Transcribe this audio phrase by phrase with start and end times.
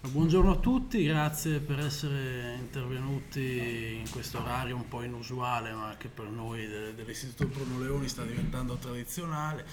[0.00, 6.08] Buongiorno a tutti, grazie per essere intervenuti in questo orario un po' inusuale, ma che
[6.08, 9.66] per noi dell'Istituto Bruno Leoni sta diventando tradizionale.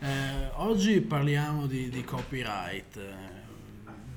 [0.00, 3.00] Eh, oggi parliamo di, di copyright.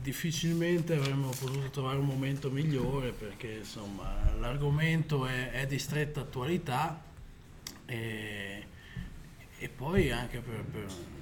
[0.02, 7.02] difficilmente avremmo potuto trovare un momento migliore perché insomma, l'argomento è, è, di stretta attualità
[7.86, 8.68] e,
[9.57, 11.12] e poi anche per, per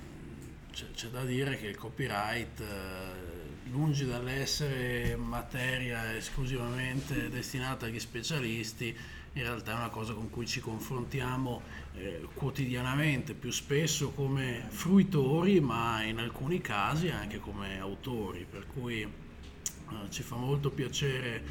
[0.72, 8.96] c'è, c'è, da dire che il copyright, eh, lungi dall'essere materia esclusivamente destinata agli specialisti,
[9.34, 11.62] in realtà è una cosa con cui ci confrontiamo
[11.96, 19.02] eh, quotidianamente, più spesso come fruitori, ma in alcuni casi anche come autori, per cui
[19.02, 19.10] eh,
[20.10, 21.44] ci fa molto piacere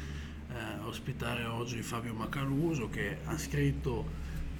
[0.49, 4.05] eh, ospitare oggi Fabio Macaluso che ha scritto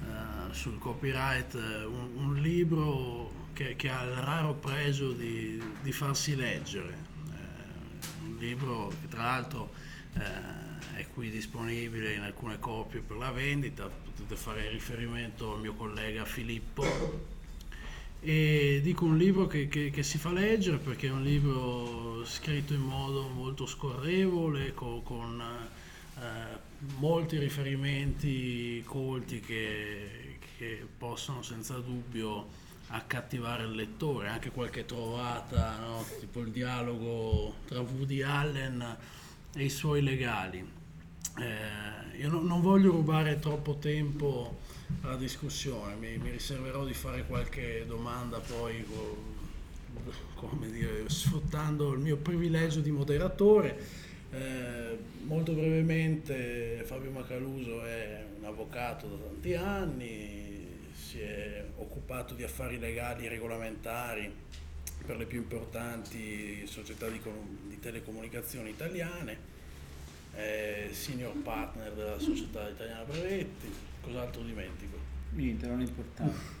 [0.02, 5.92] eh, sul copyright eh, un, un libro che, che, ha il raro pregio di, di
[5.92, 6.96] farsi leggere.
[7.30, 9.72] Eh, un libro che tra l'altro
[10.14, 15.74] eh, è qui disponibile in alcune copie per la vendita, potete fare riferimento al mio
[15.74, 17.30] collega Filippo.
[18.24, 22.72] E dico un libro che, che, che si fa leggere perché è un libro scritto
[22.72, 25.42] in modo molto scorrevole, con, con
[26.20, 32.60] eh, molti riferimenti colti che, che possono senza dubbio
[32.92, 36.04] accattivare il lettore, anche qualche trovata, no?
[36.20, 38.96] tipo il dialogo tra Woody Allen
[39.54, 40.80] e i suoi legali.
[41.38, 44.58] Eh, io no, non voglio rubare troppo tempo
[45.00, 48.84] alla discussione, mi, mi riserverò di fare qualche domanda poi
[50.34, 54.10] come dire, sfruttando il mio privilegio di moderatore.
[54.30, 60.51] Eh, molto brevemente Fabio Macaluso è un avvocato da tanti anni,
[61.12, 64.34] si è occupato di affari legali e regolamentari
[65.04, 67.20] per le più importanti società di,
[67.68, 69.50] di telecomunicazioni italiane,
[70.32, 73.70] è senior partner della società italiana brevetti,
[74.00, 74.96] cos'altro dimentico?
[75.32, 76.60] Niente, non è importante.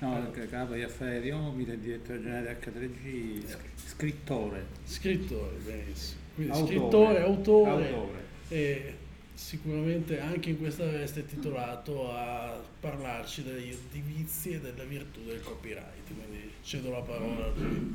[0.00, 0.46] No, allora.
[0.46, 4.66] capo di affari di Omile, direttore generale H3G, scrittore.
[4.84, 6.20] Scrittore, benissimo.
[6.36, 6.76] Quindi autore.
[6.76, 7.88] scrittore, autore.
[7.88, 8.24] autore.
[8.46, 8.96] E
[9.38, 15.40] sicuramente anche in questa veste titolato a parlarci dei, dei vizi e delle virtù del
[15.40, 17.94] copyright, quindi cedo la parola a lui.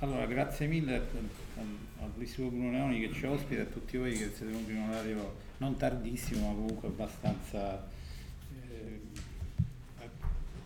[0.00, 4.32] Allora, grazie mille a Luisio Bruno Leoni che ci ospita e a tutti voi che
[4.34, 7.88] siete venuti in un orario non tardissimo ma comunque abbastanza,
[8.68, 9.00] eh,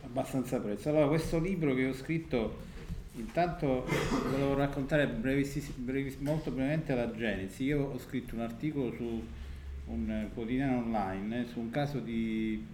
[0.03, 0.89] abbastanza presto.
[0.89, 2.69] Allora, questo libro che ho scritto
[3.17, 3.87] Intanto
[4.31, 7.65] volevo raccontare brevissi, brevis, molto brevemente la genesi.
[7.65, 9.23] Io ho scritto un articolo su
[9.91, 12.65] un quotidiano online su un caso di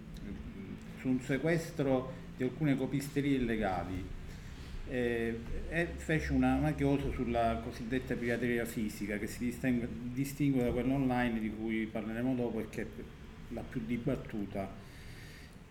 [0.99, 4.15] su un sequestro di alcune copisterie illegali.
[4.89, 5.39] Eh,
[5.69, 11.41] e fece una macchiosa sulla cosiddetta pirateria fisica che si distingue, distingue da quella online
[11.41, 12.87] di cui parleremo dopo e che è
[13.49, 14.69] la più dibattuta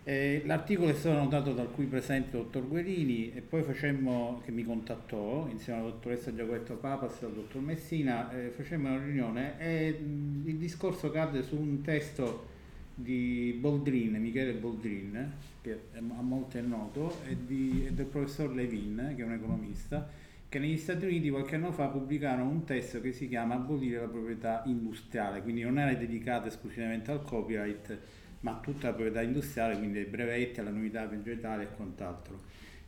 [0.07, 4.63] eh, l'articolo è stato notato dal cui presente dottor Guerini e poi facemmo, che mi
[4.63, 9.91] contattò insieme alla dottoressa Giacoetto Papas e al dottor Messina, eh, facemmo una riunione e
[9.91, 12.47] mh, il discorso cadde su un testo
[12.95, 15.29] di Boldrin, Michele Boldrin,
[15.61, 20.09] che a molti è noto, e, di, e del professor Levin, che è un economista,
[20.47, 24.07] che negli Stati Uniti qualche anno fa pubblicarono un testo che si chiama Abolire la
[24.07, 27.99] proprietà industriale, quindi non era dedicato esclusivamente al copyright,
[28.41, 32.39] ma tutta la proprietà industriale, quindi ai brevetti, alla novità vegetale e quant'altro,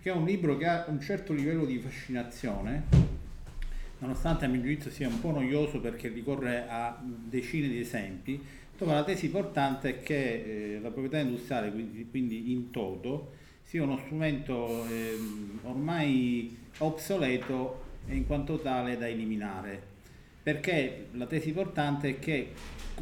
[0.02, 2.84] che è un libro che ha un certo livello di fascinazione,
[4.00, 8.42] nonostante a mio giudizio sia un po' noioso perché ricorre a decine di esempi,
[8.78, 13.34] dove la tesi portante è che eh, la proprietà industriale, quindi, quindi, in toto,
[13.64, 15.18] sia uno strumento eh,
[15.64, 19.89] ormai obsoleto e in quanto tale da eliminare.
[20.50, 22.54] Perché la tesi portante è che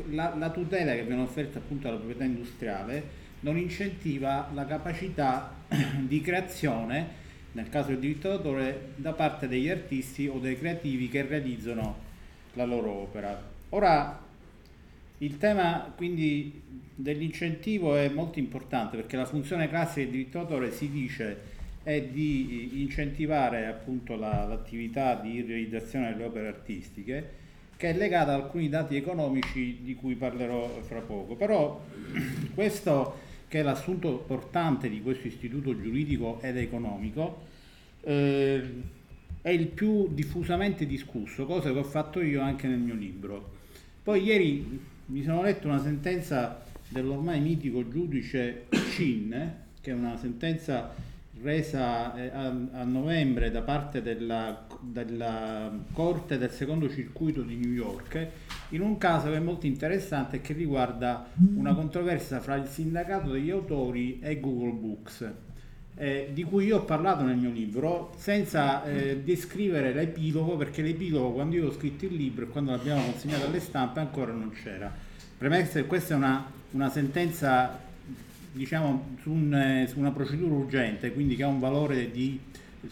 [0.09, 5.55] la, la tutela che viene offerta appunto alla proprietà industriale non incentiva la capacità
[6.05, 7.07] di creazione,
[7.53, 11.95] nel caso del diritto d'autore, da parte degli artisti o dei creativi che realizzano
[12.55, 13.41] la loro opera.
[13.69, 14.21] Ora,
[15.19, 16.61] il tema quindi
[16.95, 21.55] dell'incentivo è molto importante perché la funzione classica del diritto d'autore si dice
[21.87, 27.29] è di incentivare appunto la, l'attività di realizzazione delle opere artistiche
[27.77, 31.35] che è legata ad alcuni dati economici di cui parlerò fra poco.
[31.35, 31.81] Però
[32.53, 37.45] questo che è l'assunto portante di questo istituto giuridico ed economico
[38.01, 38.61] eh,
[39.41, 43.51] è il più diffusamente discusso, cosa che ho fatto io anche nel mio libro.
[44.03, 51.06] Poi ieri mi sono letto una sentenza dell'ormai mitico giudice Chin, che è una sentenza
[51.41, 58.27] resa eh, a, novembre da parte della, della, Corte del secondo circuito di New York
[58.69, 63.49] in un caso che è molto interessante che riguarda una controversia fra il sindacato degli
[63.49, 65.31] autori e Google Books.
[65.99, 71.31] Eh, di cui io ho parlato nel mio libro senza eh, descrivere l'epilogo perché l'epilogo
[71.31, 74.93] quando io ho scritto il libro e quando l'abbiamo consegnato alle stampe ancora non c'era
[75.37, 77.79] premesso che questa è una, una sentenza
[78.57, 82.39] diciamo, su, un, eh, su, una procedura urgente, quindi che ha un valore di,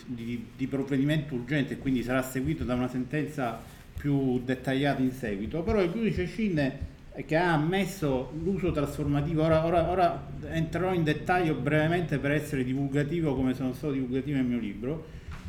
[0.05, 3.59] di, di provvedimento urgente e quindi sarà seguito da una sentenza
[3.97, 6.93] più dettagliata in seguito, però il giudice Cinne
[7.25, 13.35] che ha ammesso l'uso trasformativo, ora, ora, ora, entrerò in dettaglio brevemente per essere divulgativo
[13.35, 15.05] come sono stato divulgativo nel mio libro,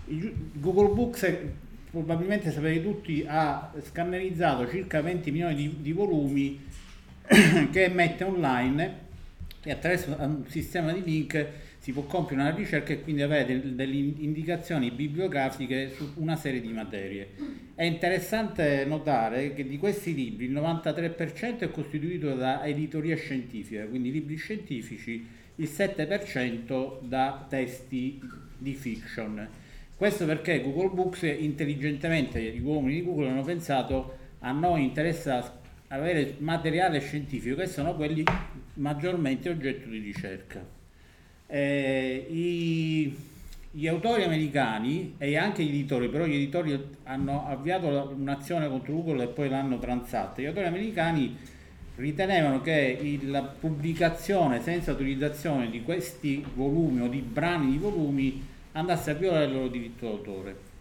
[0.07, 1.37] il, Google Books
[1.91, 6.61] probabilmente sapete tutti ha scannerizzato circa 20 milioni di, di volumi
[7.73, 9.05] che mette online
[9.67, 11.47] e attraverso un sistema di link
[11.79, 16.61] si può compiere una ricerca e quindi avere del, delle indicazioni bibliografiche su una serie
[16.61, 17.31] di materie.
[17.75, 24.13] È interessante notare che di questi libri il 93% è costituito da editoria scientifica, quindi
[24.13, 25.27] libri scientifici,
[25.57, 28.21] il 7% da testi
[28.57, 29.49] di fiction.
[29.97, 36.37] Questo perché Google Books intelligentemente, gli uomini di Google hanno pensato a noi interessa avere
[36.39, 38.25] materiale scientifico che sono quelli
[38.75, 40.65] maggiormente oggetto di ricerca.
[41.47, 43.17] Eh, i,
[43.71, 49.25] gli autori americani e anche gli editori, però gli editori hanno avviato un'azione contro Google
[49.25, 50.41] e poi l'hanno transatta.
[50.41, 51.37] Gli autori americani
[51.97, 58.45] ritenevano che il, la pubblicazione senza autorizzazione di questi volumi o di brani di volumi
[58.73, 60.75] andasse a violare il loro diritto d'autore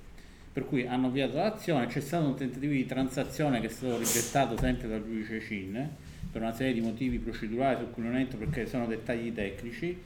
[0.55, 4.57] per cui hanno avviato l'azione, c'è stato un tentativo di transazione che è stato rigettato
[4.57, 5.89] sempre dal giudice Cin
[6.31, 10.01] per una serie di motivi procedurali su cui non entro perché sono dettagli tecnici.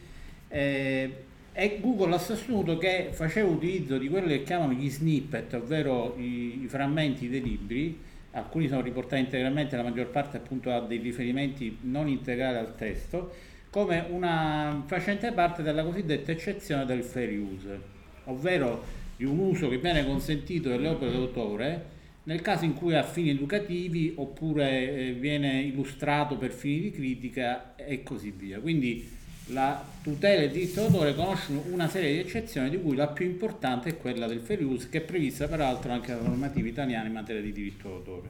[0.47, 1.13] Eh,
[1.53, 6.63] e Google ha sostenuto che faceva utilizzo di quelli che chiamano gli snippet, ovvero i,
[6.63, 7.99] i frammenti dei libri,
[8.31, 13.35] alcuni sono riportati integralmente, la maggior parte appunto ha dei riferimenti non integrali al testo,
[13.69, 17.79] come una facente parte della cosiddetta eccezione del fair use,
[18.23, 23.03] ovvero di un uso che viene consentito delle opere d'autore nel caso in cui ha
[23.03, 28.61] fini educativi oppure eh, viene illustrato per fini di critica e così via.
[28.61, 29.17] Quindi
[29.47, 33.89] la tutela del diritto d'autore conosce una serie di eccezioni di cui la più importante
[33.89, 37.41] è quella del fair use che è prevista peraltro anche dalla normativa italiana in materia
[37.41, 38.29] di diritto d'autore.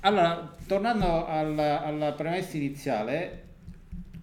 [0.00, 3.45] Allora, tornando alla, alla premessa iniziale,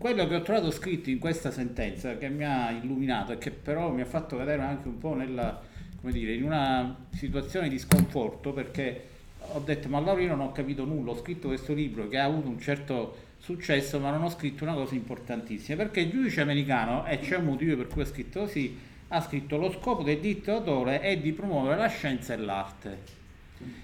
[0.04, 3.90] quello che ho trovato scritto in questa sentenza che mi ha illuminato e che però
[3.90, 5.62] mi ha fatto cadere anche un po' nella,
[6.02, 9.08] dire, in una situazione di sconforto perché
[9.54, 12.26] ho detto ma allora io non ho capito nulla, ho scritto questo libro che ha
[12.26, 15.78] avuto un certo successo ma non ho scritto una cosa importantissima.
[15.78, 18.78] Perché il giudice americano, e c'è un motivo per cui è scritto così,
[19.08, 22.98] ha scritto lo scopo del diritto d'autore è di promuovere la scienza e l'arte,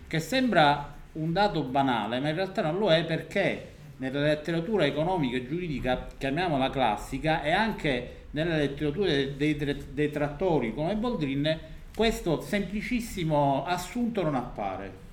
[0.05, 5.37] che sembra un dato banale ma in realtà non lo è perché nella letteratura economica
[5.37, 11.57] e giuridica, chiamiamola classica, e anche nella letteratura dei, dei, dei trattori come Boldrin,
[11.95, 15.07] questo semplicissimo assunto non appare.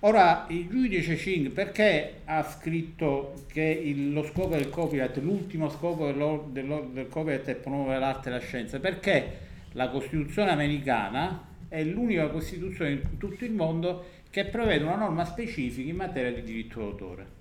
[0.00, 6.06] Ora, il giudice Ching perché ha scritto che il, lo scopo del copyright, l'ultimo scopo
[6.06, 8.78] dello, dello, del copyright è promuovere l'arte e la scienza?
[8.78, 9.38] Perché
[9.72, 15.88] la Costituzione americana è l'unica Costituzione in tutto il mondo che prevede una norma specifica
[15.88, 17.35] in materia di diritto d'autore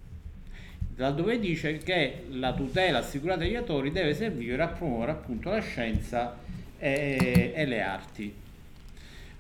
[0.96, 6.38] laddove dice che la tutela assicurata agli autori deve servire a promuovere appunto la scienza
[6.78, 8.34] e, e le arti.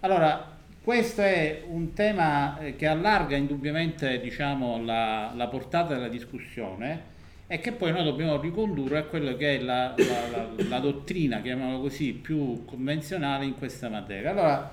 [0.01, 7.13] Allora, questo è un tema eh, che allarga indubbiamente diciamo, la, la, portata della discussione
[7.47, 11.79] e che poi noi dobbiamo ricondurre a quello che è la, la, la dottrina, chiamiamola
[11.79, 14.31] così, più convenzionale in questa materia.
[14.31, 14.71] Allora,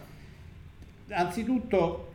[1.10, 2.11] anzitutto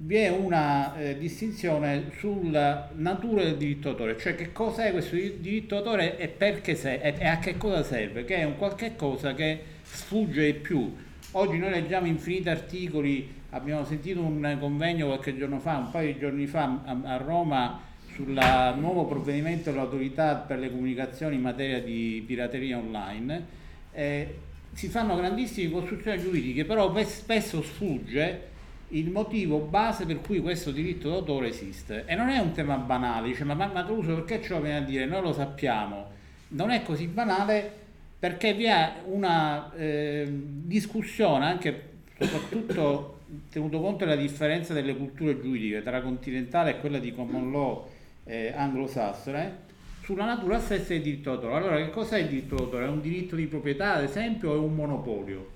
[0.00, 5.16] vi è una eh, distinzione sulla natura del diritto d'autore, cioè che cosa è questo
[5.16, 8.94] diritto d'autore e, perché se, e, e a che cosa serve, che è un qualche
[8.94, 10.94] cosa che sfugge di più.
[11.32, 16.18] Oggi noi leggiamo infiniti articoli, abbiamo sentito un convegno qualche giorno fa, un paio di
[16.20, 17.80] giorni fa a, a Roma
[18.12, 18.38] sul
[18.78, 23.56] nuovo provvedimento dell'autorità per le comunicazioni in materia di pirateria online.
[23.92, 24.34] Eh,
[24.72, 28.56] si fanno grandissime costruzioni giuridiche, però spesso sfugge
[28.88, 32.04] il motivo base per cui questo diritto d'autore esiste.
[32.06, 34.82] E non è un tema banale, dice ma, ma, ma Caruso perché lo viene a
[34.82, 35.06] dire?
[35.06, 36.06] Noi lo sappiamo.
[36.48, 37.70] Non è così banale
[38.18, 41.86] perché vi è una eh, discussione anche
[42.18, 43.18] soprattutto
[43.50, 47.86] tenuto conto della differenza delle culture giuridiche tra continentale e quella di common law
[48.24, 49.66] eh, anglosassone
[50.02, 51.56] sulla natura stessa del diritto d'autore.
[51.56, 52.86] Allora, che cos'è il diritto d'autore?
[52.86, 55.50] È un diritto di proprietà, ad esempio, o è un monopolio?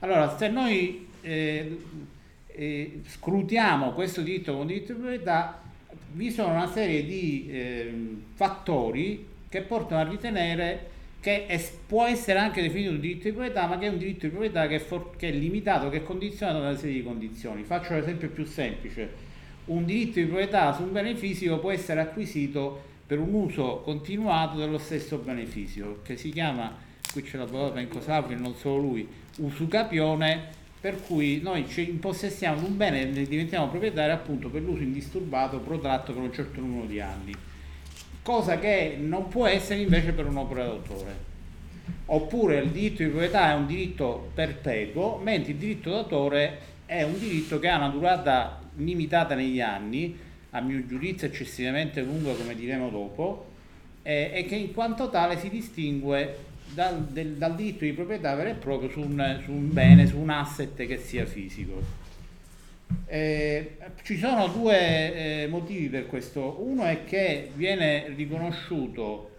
[0.00, 1.78] Allora, se noi eh,
[2.54, 5.62] eh, scrutiamo questo diritto come diritto di proprietà,
[6.12, 7.92] vi sono una serie di eh,
[8.34, 13.66] fattori che portano a ritenere che è, può essere anche definito un diritto di proprietà,
[13.66, 16.02] ma che è un diritto di proprietà che è, for, che è limitato, che è
[16.02, 17.62] condizionato da una serie di condizioni.
[17.62, 19.32] Faccio l'esempio più semplice.
[19.66, 24.58] Un diritto di proprietà su un bene fisico può essere acquisito per un uso continuato
[24.58, 26.76] dello stesso beneficio, che si chiama,
[27.10, 29.08] qui c'è la parola Penco Sapri, non solo lui,
[29.38, 34.60] usucapione, per cui noi ci impossessiamo di un bene e ne diventiamo proprietari appunto per
[34.60, 37.34] l'uso indisturbato protratto per un certo numero di anni
[38.20, 41.32] cosa che non può essere invece per un'opera d'autore.
[42.06, 47.18] Oppure il diritto di proprietà è un diritto perpetuo, mentre il diritto d'autore è un
[47.18, 50.18] diritto che ha una durata limitata negli anni,
[50.50, 53.46] a mio giudizio eccessivamente lunga come diremo dopo,
[54.02, 58.50] eh, e che in quanto tale si distingue dal, del, dal diritto di proprietà vero
[58.50, 62.02] e proprio su un, su un bene, su un asset che sia fisico.
[63.06, 66.56] Eh, ci sono due eh, motivi per questo.
[66.60, 69.30] Uno è che viene riconosciuto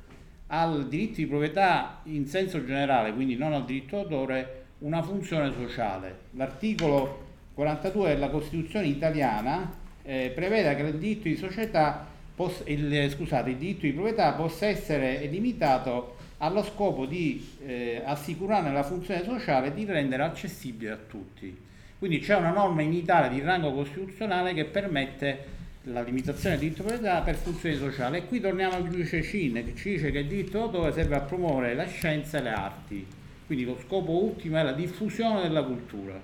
[0.48, 6.20] al diritto di proprietà in senso generale, quindi non al diritto d'autore, una funzione sociale.
[6.32, 12.06] L'articolo 42 della Costituzione italiana eh, prevede che il diritto di società
[12.36, 18.72] poss- il, scusate, il diritto di proprietà possa essere limitato allo scopo di eh, assicurare
[18.72, 21.64] la funzione sociale e di rendere accessibile a tutti.
[21.98, 26.82] Quindi c'è una norma in Italia di rango costituzionale che permette la limitazione del diritto
[26.82, 28.18] di proprietà per funzioni sociali.
[28.18, 31.22] E qui torniamo al giudice Cin che ci dice che il diritto d'autore serve a
[31.22, 33.08] promuovere la scienza e le arti.
[33.46, 36.20] Quindi lo scopo ultimo è la diffusione della cultura.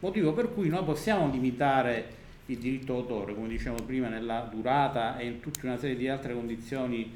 [0.00, 5.26] Motivo per cui noi possiamo limitare il diritto d'autore, come dicevamo prima, nella durata e
[5.26, 7.10] in tutta una serie di altre condizioni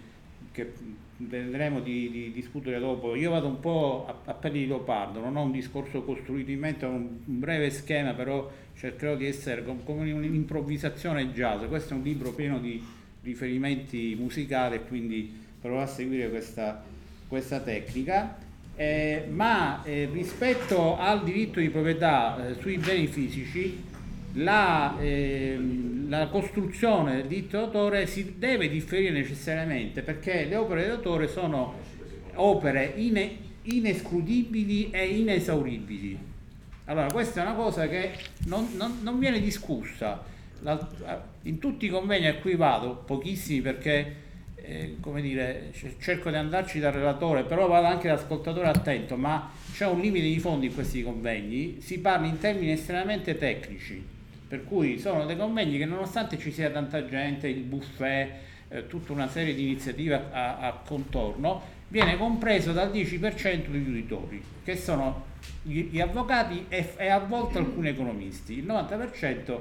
[0.54, 0.72] che
[1.16, 3.16] vedremo di, di, discutere dopo.
[3.16, 6.60] Io vado un po' a, a pelle di leopardo, non ho un discorso costruito in
[6.60, 11.64] mente, ho un, un breve schema, però cercherò di essere come, come un'improvvisazione jazz.
[11.66, 12.80] Questo è un libro pieno di
[13.22, 16.84] riferimenti musicali, quindi provo a seguire questa,
[17.26, 18.38] questa tecnica.
[18.76, 23.82] Eh, ma eh, rispetto al diritto di proprietà eh, sui beni fisici,
[24.34, 25.58] la, eh,
[26.08, 31.74] la costruzione del diritto d'autore si deve differire necessariamente perché le opere d'autore sono
[32.34, 36.18] opere ine, inescludibili e inesauribili.
[36.86, 38.12] Allora, questa è una cosa che
[38.46, 40.22] non, non, non viene discussa.
[40.60, 40.88] La,
[41.42, 44.22] in tutti i convegni a cui vado, pochissimi perché
[44.56, 49.50] eh, come dire, cerco di andarci dal relatore, però vado anche da ascoltatore attento, ma
[49.72, 54.12] c'è un limite di fondi in questi convegni, si parla in termini estremamente tecnici
[54.46, 58.32] per cui sono dei convegni che nonostante ci sia tanta gente, il buffet,
[58.68, 64.42] eh, tutta una serie di iniziative a, a, contorno, viene compreso dal 10% degli uditori,
[64.62, 65.26] che sono
[65.62, 68.58] gli, gli avvocati e, e, a volte alcuni economisti.
[68.58, 69.58] Il 90%,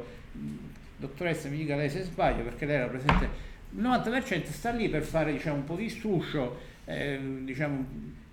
[0.98, 3.30] dottoressa mi dica lei se sbaglio perché lei era presente,
[3.76, 7.86] il 90% sta lì per fare diciamo, un po' di struscio, eh, diciamo,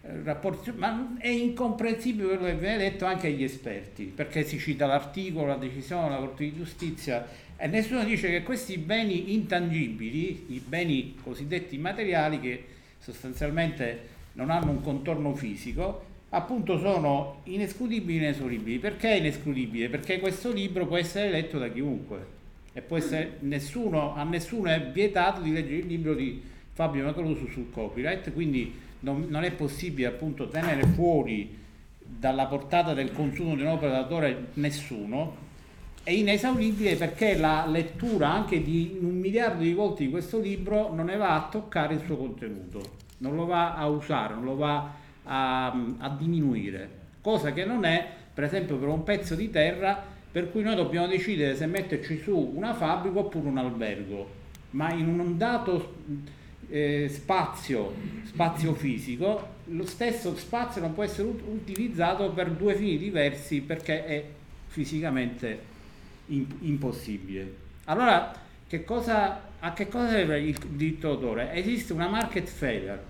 [0.03, 5.47] rapporti, ma è incomprensibile quello che viene detto anche agli esperti, perché si cita l'articolo,
[5.47, 7.27] la decisione della Corte di Giustizia
[7.63, 12.65] e nessuno dice che questi beni intangibili, i beni cosiddetti immateriali che
[12.99, 18.79] sostanzialmente non hanno un contorno fisico, appunto sono inescludibili e inesauribili.
[18.79, 19.91] Perché inescludibile?
[19.91, 22.39] Perché questo libro può essere letto da chiunque
[22.73, 26.41] e può essere, nessuno, a nessuno è vietato di leggere il libro di
[26.73, 31.59] Fabio Macaluso sul copyright, quindi non, non è possibile appunto tenere fuori
[32.03, 35.49] dalla portata del consumo di un'opera d'autore nessuno,
[36.03, 41.07] è inesauribile perché la lettura anche di un miliardo di volte di questo libro non
[41.07, 42.81] ne va a toccare il suo contenuto,
[43.19, 44.93] non lo va a usare, non lo va
[45.25, 45.67] a,
[45.99, 46.91] a diminuire,
[47.21, 50.03] cosa che non è per esempio per un pezzo di terra
[50.33, 54.29] per cui noi dobbiamo decidere se metterci su una fabbrica oppure un albergo,
[54.71, 55.95] ma in un dato
[56.71, 62.99] eh, spazio, spazio fisico, lo stesso spazio non può essere ut- utilizzato per due fini
[62.99, 64.25] diversi perché è
[64.69, 65.69] fisicamente
[66.27, 67.53] impossibile.
[67.85, 68.33] Allora,
[68.67, 71.53] che cosa, a che cosa serve il diritto d'autore?
[71.53, 73.03] Esiste una market failure,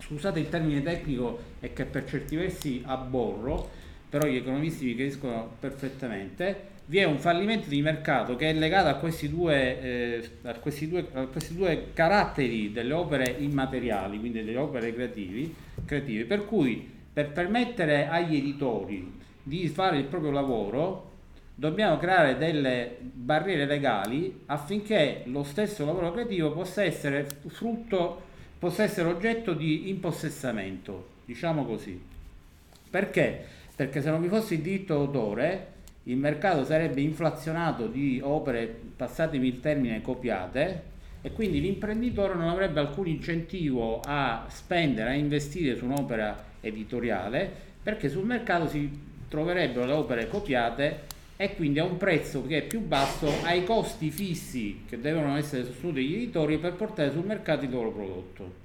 [0.00, 3.70] scusate il termine tecnico è che per certi versi aborro,
[4.08, 8.88] però gli economisti mi capiscono perfettamente, vi è un fallimento di mercato che è legato
[8.88, 14.44] a questi due, eh, a questi due, a questi due caratteri delle opere immateriali, quindi
[14.44, 21.10] delle opere creativi, creative, per cui per permettere agli editori di fare il proprio lavoro
[21.54, 28.30] dobbiamo creare delle barriere legali affinché lo stesso lavoro creativo possa essere frutto
[28.62, 32.00] possa essere oggetto di impossessamento, diciamo così.
[32.88, 33.44] Perché?
[33.74, 35.71] Perché se non vi fosse il diritto d'autore,
[36.04, 38.66] il mercato sarebbe inflazionato di opere,
[38.96, 40.90] passatemi il termine, copiate,
[41.22, 47.48] e quindi l'imprenditore non avrebbe alcun incentivo a spendere, a investire su un'opera editoriale,
[47.80, 48.90] perché sul mercato si
[49.28, 54.10] troverebbero le opere copiate e quindi a un prezzo che è più basso ai costi
[54.10, 58.60] fissi che devono essere sostenuti dagli editori per portare sul mercato il loro prodotto.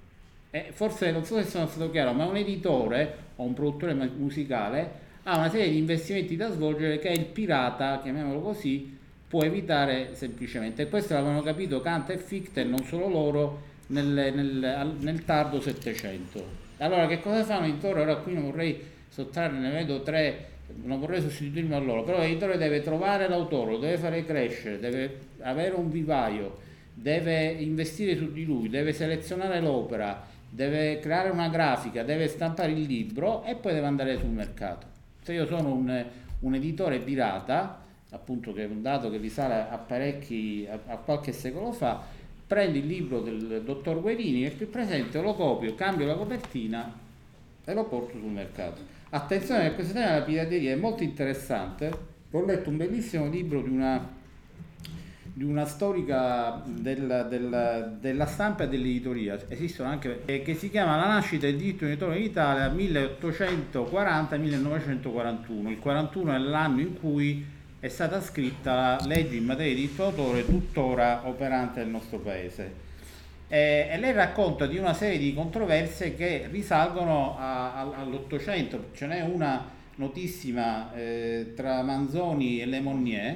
[0.49, 5.05] E forse non so se sono stato chiaro, ma un editore o un produttore musicale
[5.29, 10.83] ha una serie di investimenti da svolgere che il pirata, chiamiamolo così, può evitare semplicemente.
[10.83, 16.65] E questo l'avevano capito Kant e Fichte, non solo loro, nel, nel, nel tardo Settecento.
[16.77, 18.01] Allora che cosa fa un editore?
[18.01, 18.79] Ora qui non vorrei
[19.09, 20.45] sottrarre, ne vedo tre,
[20.83, 25.19] non vorrei sostituirmi a loro, però l'editore deve trovare l'autore, lo deve fare crescere, deve
[25.41, 26.59] avere un vivaio,
[26.93, 32.83] deve investire su di lui, deve selezionare l'opera, deve creare una grafica, deve stampare il
[32.83, 34.95] libro e poi deve andare sul mercato.
[35.27, 36.05] Se io sono un,
[36.39, 41.33] un editore pirata, appunto che è un dato che risale a parecchi, a, a qualche
[41.33, 42.01] secolo fa,
[42.47, 46.97] prendo il libro del dottor Guerini che è qui presente, lo copio, cambio la copertina
[47.65, 48.81] e lo porto sul mercato.
[49.09, 51.91] Attenzione questo tema della pirateria è molto interessante.
[52.31, 54.09] Ho letto un bellissimo libro di una,
[55.43, 61.05] una storica del, del, della stampa e dell'editoria, esistono anche, eh, che si chiama La
[61.07, 65.67] nascita del diritto editore in Italia 1840-1941.
[65.67, 67.45] Il 41 è l'anno in cui
[67.79, 72.85] è stata scritta la legge in materia di diritto d'autore tuttora operante nel nostro paese.
[73.47, 79.05] E, e lei racconta di una serie di controversie che risalgono a, a, all'Ottocento, ce
[79.05, 83.35] n'è una notissima eh, tra Manzoni e Le Monnier,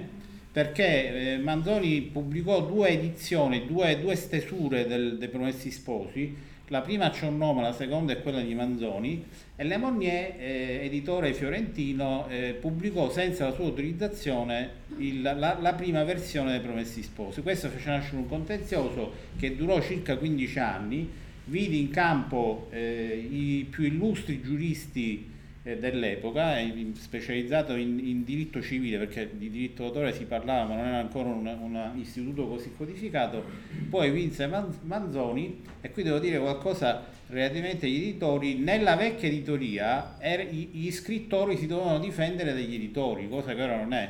[0.51, 6.35] perché eh, Manzoni pubblicò due edizioni, due, due stesure del, dei Promessi Sposi,
[6.71, 9.25] la prima c'è un nome, la seconda è quella di Manzoni.
[9.57, 15.73] E Le Monnier, eh, editore fiorentino, eh, pubblicò senza la sua autorizzazione il, la, la,
[15.73, 17.41] prima versione dei Promessi Sposi.
[17.41, 21.09] Questo fece nascere un contenzioso che durò circa 15 anni,
[21.45, 25.30] vide in campo eh, i più illustri giuristi
[25.63, 26.55] dell'epoca,
[26.93, 31.29] specializzato in, in, diritto civile, perché di diritto d'autore si parlava ma non era ancora
[31.29, 33.43] un istituto così codificato,
[33.89, 34.49] poi vinse
[34.81, 41.57] Manzoni e qui devo dire qualcosa relativamente agli editori, nella vecchia editoria er, gli scrittori
[41.57, 44.09] si dovevano difendere dagli editori, cosa che ora non è.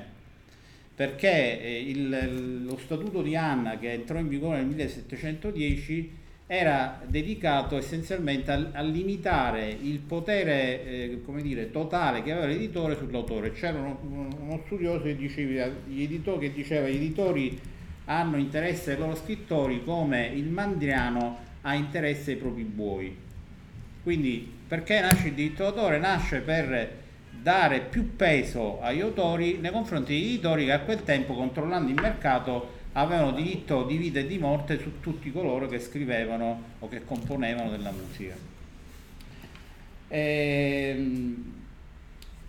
[0.95, 6.19] Perché eh, il, lo statuto di Anna che entrò in vigore nel 1710
[6.53, 13.53] era dedicato essenzialmente a, a limitare il potere eh, dire, totale che aveva l'editore sull'autore.
[13.53, 13.97] C'era uno,
[14.37, 17.57] uno studioso che diceva, editori, che diceva gli editori
[18.03, 23.15] hanno interesse ai loro scrittori come il mandriano ha interesse ai propri buoi.
[24.03, 25.99] Quindi perché nasce il diritto d'autore?
[25.99, 26.97] Nasce per
[27.29, 32.01] dare più peso agli autori nei confronti degli editori che a quel tempo controllando il
[32.01, 37.05] mercato avevano diritto di vita e di morte su tutti coloro che scrivevano o che
[37.05, 38.35] componevano della musica.
[40.09, 41.53] Ehm,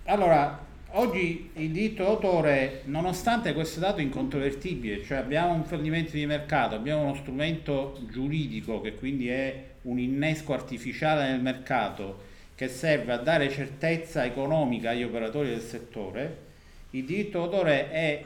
[0.05, 6.75] allora, oggi il diritto d'autore, nonostante questo dato incontrovertibile, cioè abbiamo un fallimento di mercato,
[6.75, 13.19] abbiamo uno strumento giuridico che quindi è un innesco artificiale nel mercato che serve a
[13.19, 16.51] dare certezza economica agli operatori del settore,
[16.91, 18.25] il diritto d'autore è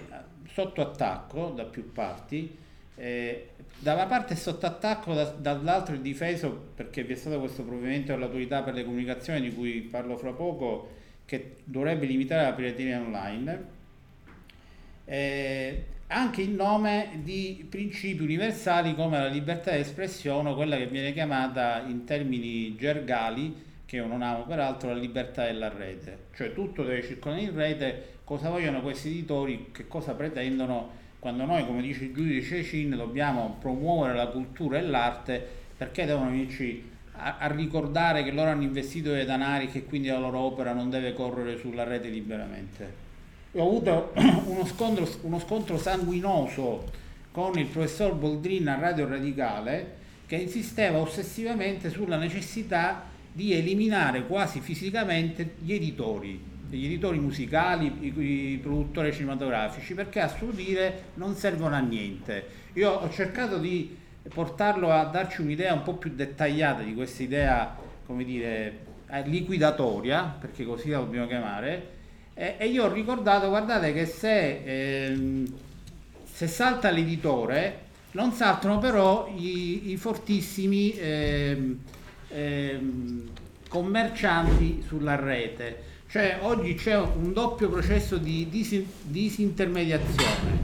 [0.57, 2.57] sotto attacco da più parti,
[2.97, 7.39] eh, da una parte è sotto attacco, da, dall'altro è difeso perché vi è stato
[7.39, 10.95] questo provvedimento dell'autorità per le comunicazioni di cui parlo fra poco
[11.27, 13.65] che dovrebbe limitare la pirateria online,
[15.05, 21.13] eh, anche in nome di principi universali come la libertà di espressione, quella che viene
[21.13, 23.55] chiamata in termini gergali,
[23.87, 28.15] che io non amo peraltro, la libertà della rete, cioè tutto deve circolare in rete
[28.25, 33.57] cosa vogliono questi editori, che cosa pretendono quando noi, come dice il giudice Cin, dobbiamo
[33.61, 35.45] promuovere la cultura e l'arte,
[35.77, 40.09] perché devono venirci a, a, ricordare che loro hanno investito dei denari e che quindi
[40.09, 43.05] la loro opera non deve correre sulla rete liberamente.
[43.53, 44.13] Ho avuto
[44.47, 46.85] uno scontro, uno scontro sanguinoso
[47.31, 54.61] con il professor Boldrin a Radio Radicale che insisteva ossessivamente sulla necessità di eliminare quasi
[54.61, 61.37] fisicamente gli editori gli editori musicali, i, i, produttori cinematografici, perché a suo dire non
[61.37, 62.45] servono a niente.
[62.73, 63.97] Io ho cercato di
[64.35, 70.37] portarlo a darci un'idea un po' più dettagliata di questa idea, come dire, eh, liquidatoria,
[70.41, 71.91] perché così la dobbiamo chiamare,
[72.35, 75.47] e, e io ho ricordato, guardate che se, ehm,
[76.25, 77.85] se salta l'editore,
[78.17, 81.79] Non saltano però i, i fortissimi ehm,
[82.29, 83.29] ehm,
[83.69, 85.83] commercianti sulla rete.
[86.09, 90.63] Cioè oggi c'è un doppio processo di dis- disintermediazione.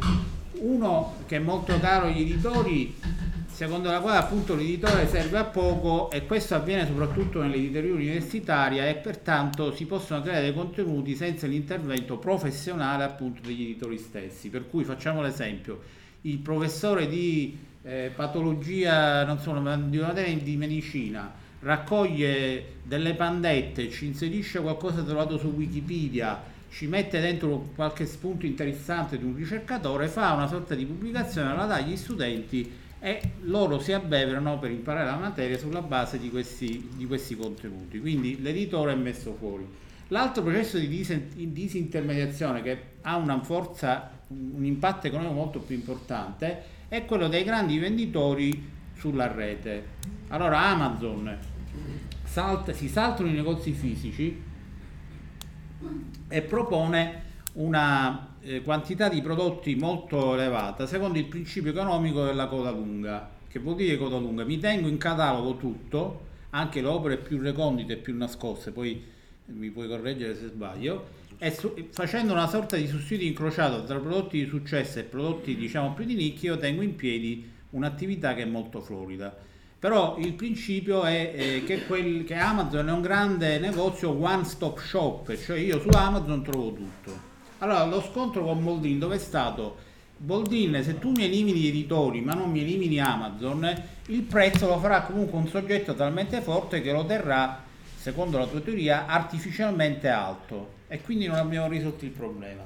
[0.61, 2.95] Uno che è molto caro agli editori
[3.53, 8.95] secondo la quale appunto l'editore serve a poco e questo avviene soprattutto nell'editoria universitaria e
[8.95, 14.49] pertanto si possono creare dei contenuti senza l'intervento professionale appunto degli editori stessi.
[14.49, 15.81] Per cui facciamo l'esempio,
[16.23, 24.07] il professore di eh, patologia, non so, di una di medicina, raccoglie delle pandette, ci
[24.07, 30.33] inserisce qualcosa trovato su Wikipedia, ci mette dentro qualche spunto interessante di un ricercatore, fa
[30.33, 35.17] una sorta di pubblicazione, la dà agli studenti e loro si abbeverano per imparare la
[35.17, 38.01] materia sulla base di questi, di questi contenuti.
[38.01, 39.67] Quindi l'editore è messo fuori.
[40.09, 47.05] L'altro processo di disintermediazione che ha una forza, un impatto economico molto più importante è
[47.05, 49.85] quello dei grandi venditori sulla rete.
[50.29, 51.39] Allora Amazon
[52.25, 54.43] salta, si saltano i negozi fisici
[56.29, 62.71] e propone una eh, quantità di prodotti molto elevata secondo il principio economico della coda
[62.71, 63.31] lunga.
[63.47, 64.45] Che vuol dire coda lunga?
[64.45, 69.05] Mi tengo in catalogo tutto, anche le opere più recondite e più nascoste, poi
[69.47, 74.39] mi puoi correggere se sbaglio, e su, facendo una sorta di sussidio incrociato tra prodotti
[74.39, 78.47] di successo e prodotti diciamo più di nicchia, io tengo in piedi un'attività che è
[78.47, 79.37] molto florida.
[79.83, 84.79] Però il principio è eh, che, quel, che Amazon è un grande negozio one stop
[84.79, 87.19] shop, cioè io su Amazon trovo tutto.
[87.59, 89.77] Allora, lo scontro con Boldin dove è stato?
[90.19, 94.79] Boldin, se tu mi elimini gli editori ma non mi elimini Amazon, il prezzo lo
[94.79, 97.65] farà comunque un soggetto talmente forte che lo terrà,
[97.97, 102.63] secondo la tua teoria, artificialmente alto e quindi non abbiamo risolto il problema.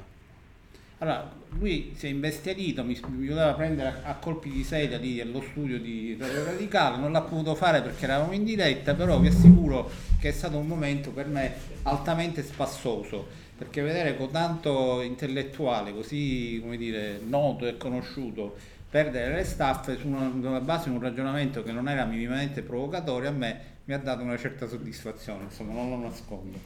[0.99, 5.21] Allora, lui si è imbestialito, mi, mi voleva prendere a, a, colpi di sedia lì
[5.21, 9.29] allo studio di Radio Radicale, non l'ha potuto fare perché eravamo in diretta, però vi
[9.29, 9.91] assicuro
[10.21, 16.59] che è stato un momento per me altamente spassoso perché vedere con tanto intellettuale, così
[16.61, 18.55] come dire, noto e conosciuto,
[18.91, 23.31] perdere le staffe su una, una base di un ragionamento che non era minimamente provocatorio,
[23.31, 26.59] a me mi ha dato una certa soddisfazione, insomma, non lo nascondo.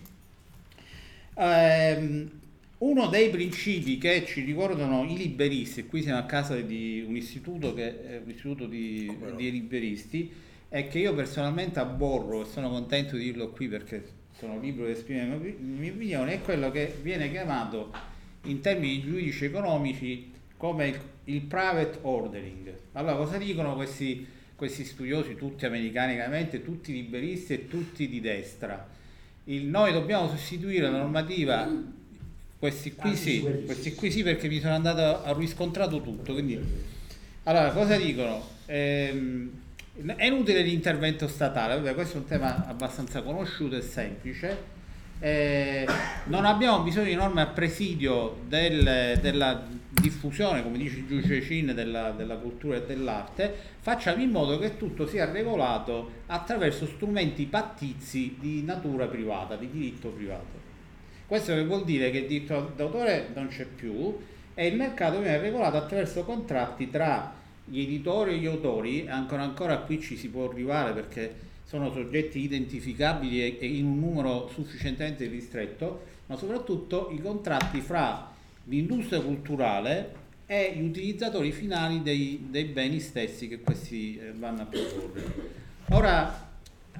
[1.35, 2.40] Ehm,
[2.81, 7.75] uno dei principi che ci ricordano i liberisti, qui siamo a casa di un istituto
[7.75, 10.33] che è un istituto di, di liberisti,
[10.69, 14.03] è che io personalmente abborro, e sono contento di dirlo qui perché
[14.39, 17.93] sono libero di esprimere la mia opinione, è quello che viene chiamato
[18.45, 22.73] in termini giuridici economici come il, il private ordering.
[22.93, 28.89] Allora, cosa dicono questi, questi studiosi, tutti americani, chiaramente tutti liberisti e tutti di destra?
[29.45, 31.99] Il, noi dobbiamo sostituire la normativa,
[32.61, 36.35] questi qui sì, questi qui sì perché mi sono andato a riscontrato tutto.
[36.35, 36.61] Quindi,
[37.45, 38.47] allora, cosa dicono?
[38.67, 39.51] Ehm,
[40.17, 44.79] è inutile l'intervento statale, Vabbè, questo è un tema abbastanza conosciuto e semplice.
[45.21, 45.87] Eh,
[46.25, 51.73] non abbiamo bisogno di norme a presidio del, della diffusione, come dice il giudice Cin,
[51.75, 58.37] della, della, cultura e dell'arte, facciamo in modo che tutto sia regolato attraverso strumenti pattizi
[58.39, 60.60] di natura privata, di diritto privato.
[61.31, 64.19] Questo che vuol dire che il diritto d'autore non c'è più
[64.53, 67.33] e il mercato viene regolato attraverso contratti tra
[67.65, 72.41] gli editori e gli autori, ancora ancora qui ci si può arrivare perché sono soggetti
[72.41, 78.33] identificabili e, in un numero sufficientemente ristretto, ma soprattutto i contratti fra
[78.65, 80.15] l'industria culturale
[80.47, 85.23] e gli utilizzatori finali dei, dei beni stessi che questi eh, vanno a proporre.
[85.91, 86.50] Ora,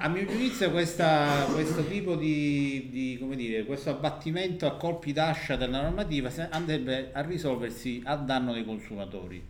[0.03, 5.83] a mio giudizio questa, questo tipo di, di, dire, questo abbattimento a colpi d'ascia della
[5.83, 9.45] normativa andrebbe a risolversi a danno dei consumatori.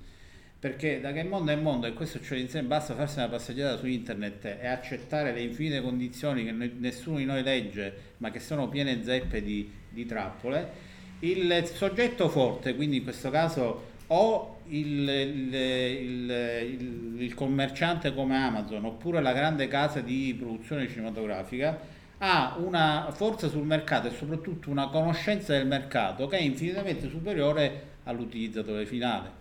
[0.59, 3.87] Perché da che mondo è mondo e questo ce l'insegna basta farsi una passeggiata su
[3.87, 9.03] internet e accettare le infinite condizioni che nessuno di noi legge ma che sono piene
[9.05, 10.89] zeppe di, di trappole
[11.21, 18.85] il soggetto forte quindi in questo caso o il, il, il, il, commerciante come Amazon
[18.85, 21.79] oppure la grande casa di produzione cinematografica
[22.19, 27.89] ha una forza sul mercato e soprattutto una conoscenza del mercato che è infinitamente superiore
[28.05, 29.39] all'utilizzatore finale.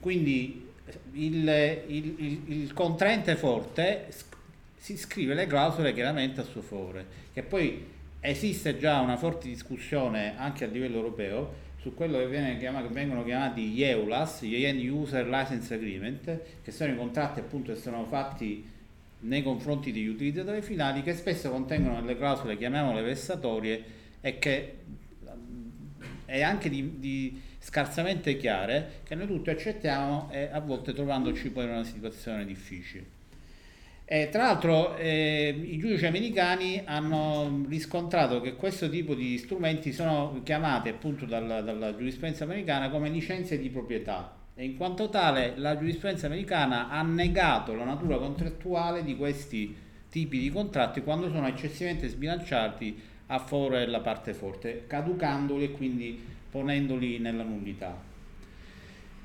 [0.00, 0.66] Quindi
[1.12, 4.08] il, contraente forte
[4.76, 7.84] si scrive le clausole chiaramente a suo favore, che poi
[8.20, 13.24] esiste già una forte discussione anche a livello europeo su quello che, chiamato, che vengono
[13.24, 18.04] chiamati gli EULAS, gli End User License Agreement, che sono i contratti appunto che sono
[18.04, 18.68] fatti
[19.20, 23.84] nei confronti degli utilizzatori finali, che spesso contengono delle clausole, chiamiamole vessatorie,
[24.20, 24.76] e che
[26.24, 31.64] è anche di, di scarsamente chiare che noi tutti accettiamo e a volte trovandoci poi
[31.64, 33.17] in una situazione difficile.
[34.10, 40.40] E tra l'altro eh, i giudici americani hanno riscontrato che questo tipo di strumenti sono
[40.44, 45.76] chiamati appunto dalla, dalla giurisprudenza americana come licenze di proprietà e in quanto tale la
[45.76, 49.76] giurisprudenza americana ha negato la natura contrattuale di questi
[50.08, 56.18] tipi di contratti quando sono eccessivamente sbilanciati a favore della parte forte, caducandoli e quindi
[56.50, 58.07] ponendoli nella nullità.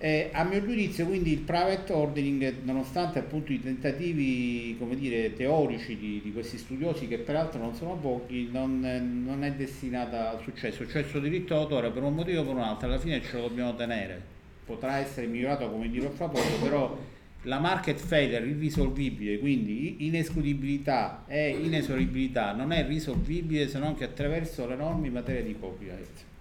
[0.03, 6.19] Eh, a mio giudizio quindi il private ordering, nonostante appunto i tentativi dire, teorici di,
[6.21, 8.81] di, questi studiosi, che peraltro non sono pochi, non,
[9.25, 10.85] non è destinata al successo.
[10.85, 13.37] Cioè il suo diritto d'autore per un motivo o per un altro, alla fine ce
[13.37, 14.21] lo dobbiamo tenere.
[14.65, 16.99] Potrà essere migliorato come dirò fra poco, però
[17.43, 24.67] la market failure irrisolvibile, quindi inescludibilità e inesorabilità non è risolvibile se non che attraverso
[24.67, 26.31] le norme in materia di copyright.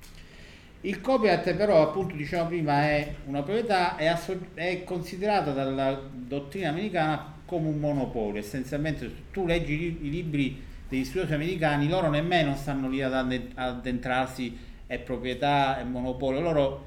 [0.84, 6.70] Il copyright però, appunto diciamo prima, è una proprietà, è, asso- è considerata dalla dottrina
[6.70, 8.40] americana come un monopolio.
[8.40, 13.14] Essenzialmente tu leggi i libri degli studiosi americani, loro nemmeno stanno lì ad
[13.54, 16.86] addentrarsi, è proprietà, è monopolio, loro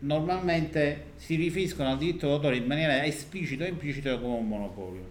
[0.00, 5.08] normalmente si riferiscono al diritto d'autore in maniera esplicita o implicita come un monopolio.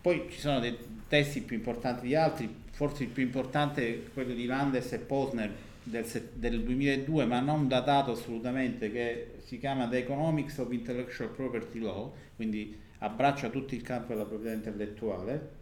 [0.00, 0.76] Poi ci sono dei
[1.08, 5.50] testi più importanti di altri, forse il più importante è quello di Landes e Posner
[5.86, 11.78] del, del 2002 ma non datato assolutamente che si chiama The Economics of Intellectual Property
[11.78, 15.54] Law quindi abbraccia tutto il campo della proprietà intellettuale.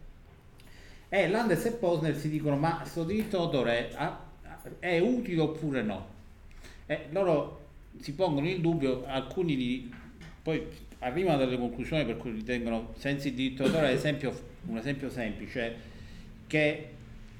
[1.09, 3.91] E Landes e Posner si dicono ma questo diritto d'autore
[4.79, 6.07] è, utile oppure no?
[6.87, 7.63] E loro
[7.99, 9.93] si pongono il dubbio alcuni di,
[10.41, 10.65] poi
[10.99, 14.33] arrivano a delle conclusioni per cui ritengono senza il diritto d'autore ad esempio
[14.65, 15.93] un esempio semplice
[16.47, 16.89] che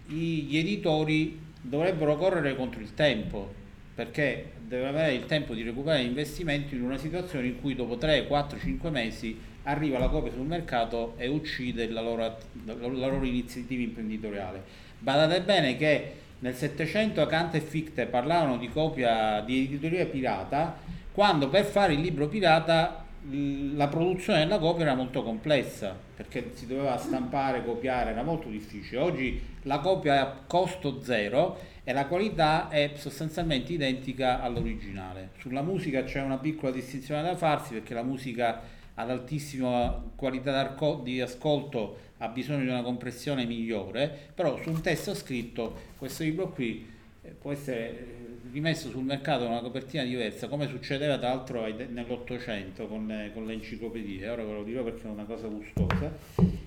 [0.06, 3.64] gli editori dovrebbero correre contro il tempo
[3.96, 8.28] perché deve avere il tempo di recuperare investimenti in una situazione in cui dopo 3,
[8.28, 13.82] 4, 5 mesi arriva la copia sul mercato e uccide la loro, la loro iniziativa
[13.82, 14.64] imprenditoriale.
[15.00, 20.78] Badate bene che nel 700 Kant e Fichte parlavano di copia di editoria pirata
[21.14, 26.68] quando per fare il libro pirata la produzione della copia era molto complessa perché si
[26.68, 29.00] doveva stampare, copiare, era molto difficile.
[29.00, 35.32] Oggi la copia è a costo zero e la qualità è sostanzialmente identica all'originale.
[35.40, 38.62] Sulla musica c'è una piccola distinzione da farsi perché la musica
[38.96, 45.14] ad altissima qualità di ascolto ha bisogno di una compressione migliore, però su un testo
[45.14, 46.88] scritto questo libro qui
[47.22, 48.25] eh, può essere
[48.56, 54.30] rimesso sul mercato una copertina diversa, come succedeva tra l'altro nell'Ottocento con, con, le enciclopedie,
[54.30, 56.10] ora ve lo dirò perché è una cosa gustosa,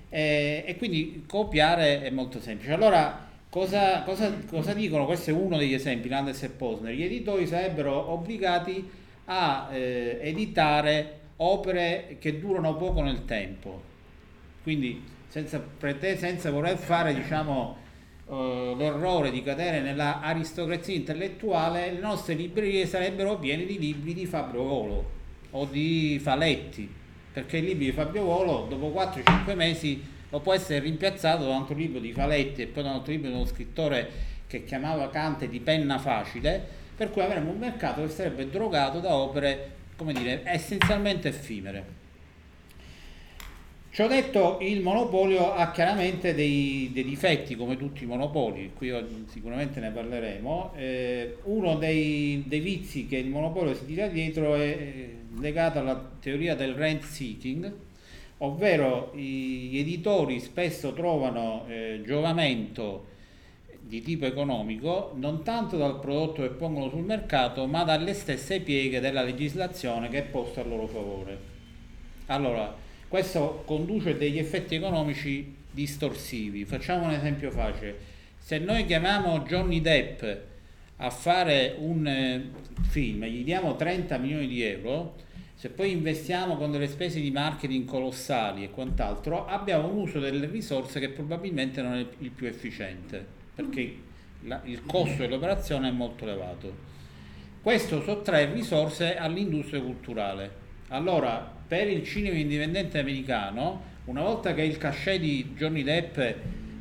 [0.07, 2.73] e, e quindi copiare è molto semplice.
[2.73, 5.07] Allora, cosa, cosa, cosa, dicono?
[5.07, 6.93] Questo è uno degli esempi, Landes e Posner.
[6.93, 8.87] Gli editori sarebbero obbligati
[9.25, 13.81] a eh, editare opere che durano poco nel tempo,
[14.61, 17.77] quindi senza, prete- senza voler fare, diciamo,
[18.29, 24.25] uh, l'errore di cadere nella aristocrazia intellettuale, le nostre librerie sarebbero piene di libri di
[24.25, 25.17] Fabio Volo
[25.51, 26.89] o di Faletti,
[27.33, 31.55] perché il libro di Fabio Volo dopo 4-5 mesi lo può essere rimpiazzato da un
[31.55, 34.09] altro libro di Faletti e poi da un altro libro di uno scrittore
[34.45, 39.15] che chiamava Kant di penna facile, per cui avremo un mercato che sarebbe drogato da
[39.15, 41.98] opere, come dire, essenzialmente effimere.
[43.99, 48.93] Ciò detto, il monopolio ha chiaramente dei, dei, difetti, come tutti i monopoli, qui
[49.27, 50.71] sicuramente ne parleremo.
[50.77, 55.09] Eh, uno dei, dei, vizi che il monopolio si tira dietro è
[55.39, 57.73] legato alla teoria del rent seeking,
[58.37, 63.05] ovvero gli editori spesso trovano eh, giovamento
[63.81, 69.01] di tipo economico non tanto dal prodotto che pongono sul mercato, ma dalle stesse pieghe
[69.01, 71.37] della legislazione che è posta a loro favore.
[72.27, 76.63] Allora, questo conduce degli effetti economici distorsivi.
[76.63, 77.97] Facciamo un esempio facile.
[78.37, 80.23] Se noi chiamiamo Johnny Depp
[80.97, 82.49] a fare un eh,
[82.81, 85.15] film gli diamo 30 milioni di euro,
[85.55, 90.45] se poi investiamo con delle spese di marketing colossali e quant'altro, abbiamo un uso delle
[90.45, 93.81] risorse che probabilmente non è il più efficiente, perché
[94.63, 96.87] il costo dell'operazione è molto elevato.
[97.61, 100.67] Questo sottrae risorse all'industria culturale.
[100.89, 106.17] Allora, per il cinema indipendente americano, una volta che il cachet di Johnny Depp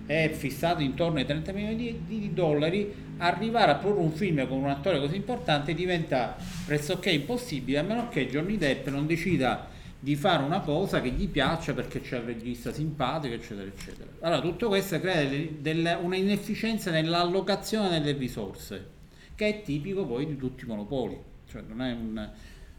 [0.07, 4.57] è fissato intorno ai 30 milioni di, di dollari, arrivare a produrre un film con
[4.57, 9.69] un attore così importante diventa pressoché impossibile, a meno che Johnny Depp non decida
[10.01, 14.09] di fare una cosa che gli piaccia perché c'è il regista simpatico, eccetera, eccetera.
[14.21, 18.87] Allora, tutto questo crea delle, delle, una inefficienza nell'allocazione delle risorse,
[19.35, 21.21] che è tipico poi di tutti i monopoli.
[21.47, 22.31] cioè non è un,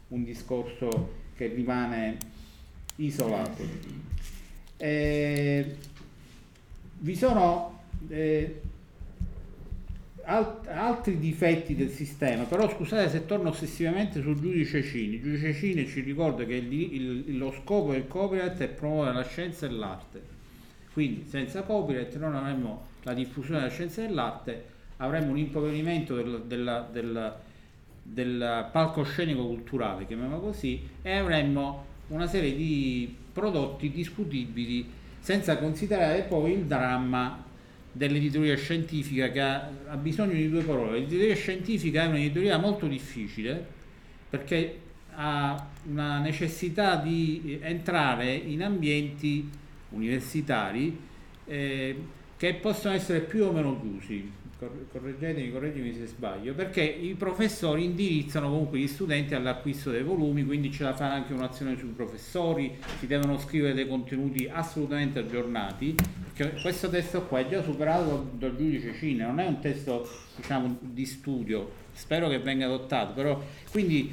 [0.08, 2.18] un discorso che rimane
[2.96, 3.62] isolato.
[4.76, 5.74] Eh,
[6.98, 8.60] vi sono eh,
[10.24, 15.14] alt- altri difetti del sistema, però scusate se torno ossessivamente sul giudice Cini.
[15.14, 19.24] Il giudice Cini ci ricorda che il, il, lo scopo del copyright è promuovere la
[19.24, 20.22] scienza e l'arte.
[20.92, 24.64] Quindi senza copyright non avremmo la diffusione della scienza e dell'arte,
[24.98, 27.34] avremmo un impoverimento del, del, del,
[28.12, 34.88] del palcoscenico culturale, chiamiamolo così, e avremmo una serie di prodotti discutibili
[35.20, 37.44] senza considerare poi il dramma
[37.92, 39.70] dell'editoria scientifica che ha,
[40.00, 41.00] bisogno di due parole.
[41.00, 43.78] L'editoria scientifica è un'editoria molto difficile
[44.28, 44.80] perché
[45.14, 49.48] ha una necessità di entrare in ambienti
[49.90, 50.98] universitari
[51.46, 51.96] eh,
[52.36, 54.38] che possono essere più o meno chiusi
[54.92, 60.70] correggetemi, correggetemi se sbaglio, perché i professori indirizzano comunque gli studenti all'acquisto dei volumi, quindi
[60.70, 65.94] ce la fa anche un'azione sui professori, si devono scrivere dei contenuti assolutamente aggiornati,
[66.60, 71.06] questo testo qua è già superato dal giudice Cine, non è un testo diciamo di
[71.06, 74.12] studio, spero che venga adottato, però quindi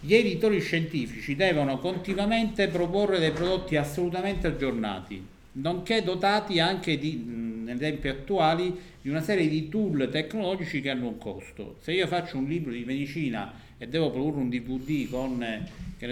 [0.00, 7.76] gli editori scientifici devono continuamente proporre dei prodotti assolutamente aggiornati, nonché dotati anche di nei
[7.76, 11.76] tempi attuali di una serie di tool tecnologici che hanno un costo.
[11.78, 15.64] Se io faccio un libro di medicina e devo produrre un DVD con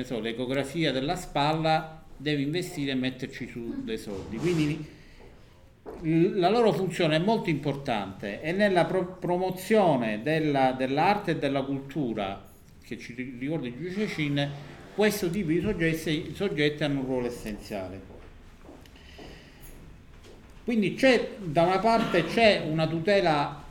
[0.04, 4.36] so, l'ecografia della spalla, devo investire e metterci su dei soldi.
[4.36, 4.86] Quindi
[6.38, 12.44] la loro funzione è molto importante e nella pro- promozione della, dell'arte e della cultura,
[12.80, 14.50] che ci ricorda il giudice Cin,
[14.94, 18.13] questo tipo di soggetti, soggetti hanno un ruolo essenziale.
[20.64, 23.62] Quindi c'è da una parte c'è una tutela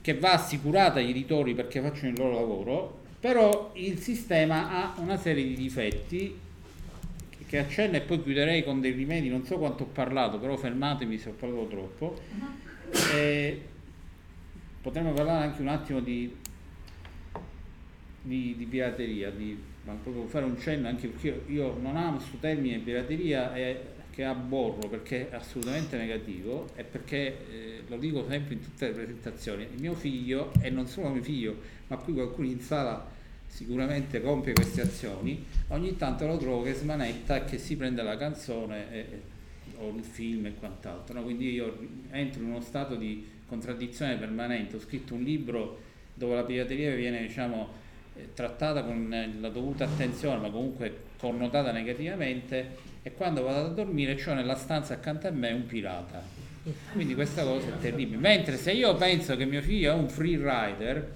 [0.00, 5.16] che va assicurata agli editori perché facciano il loro lavoro, però il sistema ha una
[5.16, 6.38] serie di difetti
[7.46, 11.18] che accenno e poi chiuderei con dei rimedi, non so quanto ho parlato, però fermatemi
[11.18, 12.20] se ho parlato troppo.
[12.38, 13.16] Uh-huh.
[13.16, 13.60] Eh,
[14.82, 16.32] potremmo parlare anche un attimo di,
[18.22, 22.16] di, di pirateria, di, ma proprio fare un cenno anche perché io, io non amo
[22.16, 23.80] questo termine pirateria e
[24.14, 28.92] che abborro perché è assolutamente negativo e perché eh, lo dico sempre in tutte le
[28.92, 33.10] presentazioni, il mio figlio e non solo mio figlio, ma qui qualcuno in sala
[33.48, 38.16] sicuramente compie queste azioni, ogni tanto lo trovo che smanetta e che si prende la
[38.16, 39.22] canzone e,
[39.78, 41.14] o il film e quant'altro.
[41.14, 41.22] No?
[41.24, 41.76] Quindi io
[42.10, 45.80] entro in uno stato di contraddizione permanente, ho scritto un libro
[46.14, 47.68] dove la pirateria viene diciamo,
[48.14, 54.18] eh, trattata con la dovuta attenzione, ma comunque connotata negativamente e quando vado a dormire
[54.26, 56.22] ho nella stanza accanto a me un pirata.
[56.92, 58.16] Quindi questa cosa è terribile.
[58.16, 61.12] Mentre se io penso che mio figlio è un free rider,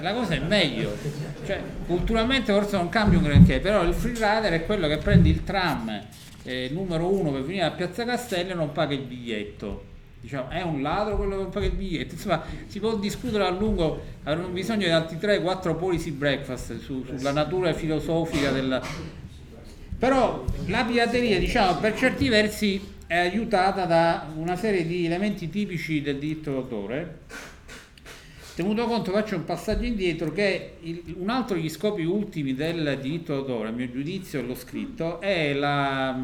[0.00, 0.96] la cosa è meglio.
[1.44, 5.28] Cioè, culturalmente forse non cambia un granché, però il free rider è quello che prende
[5.28, 6.06] il tram
[6.42, 9.94] eh, numero uno per venire a Piazza Castello e non paga il biglietto.
[10.20, 12.14] Diciamo, è un ladro quello che non paga il biglietto.
[12.14, 17.30] Insomma, si può discutere a lungo, avremo bisogno di altri 3-4 policy breakfast su, sulla
[17.30, 18.82] natura filosofica della,
[19.98, 26.02] però la pirateria, diciamo, per certi versi è aiutata da una serie di elementi tipici
[26.02, 27.18] del diritto d'autore.
[28.54, 33.34] Tenuto conto, faccio un passaggio indietro, che il, un altro degli scopi ultimi del diritto
[33.34, 36.18] d'autore, a mio giudizio, l'ho scritto, è la,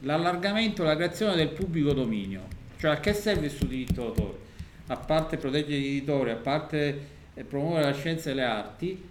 [0.00, 2.42] l'allargamento, la creazione del pubblico dominio.
[2.78, 4.38] Cioè a che serve questo diritto d'autore?
[4.88, 7.00] A parte proteggere gli editori, a parte
[7.34, 9.02] eh, promuovere la scienza e le arti,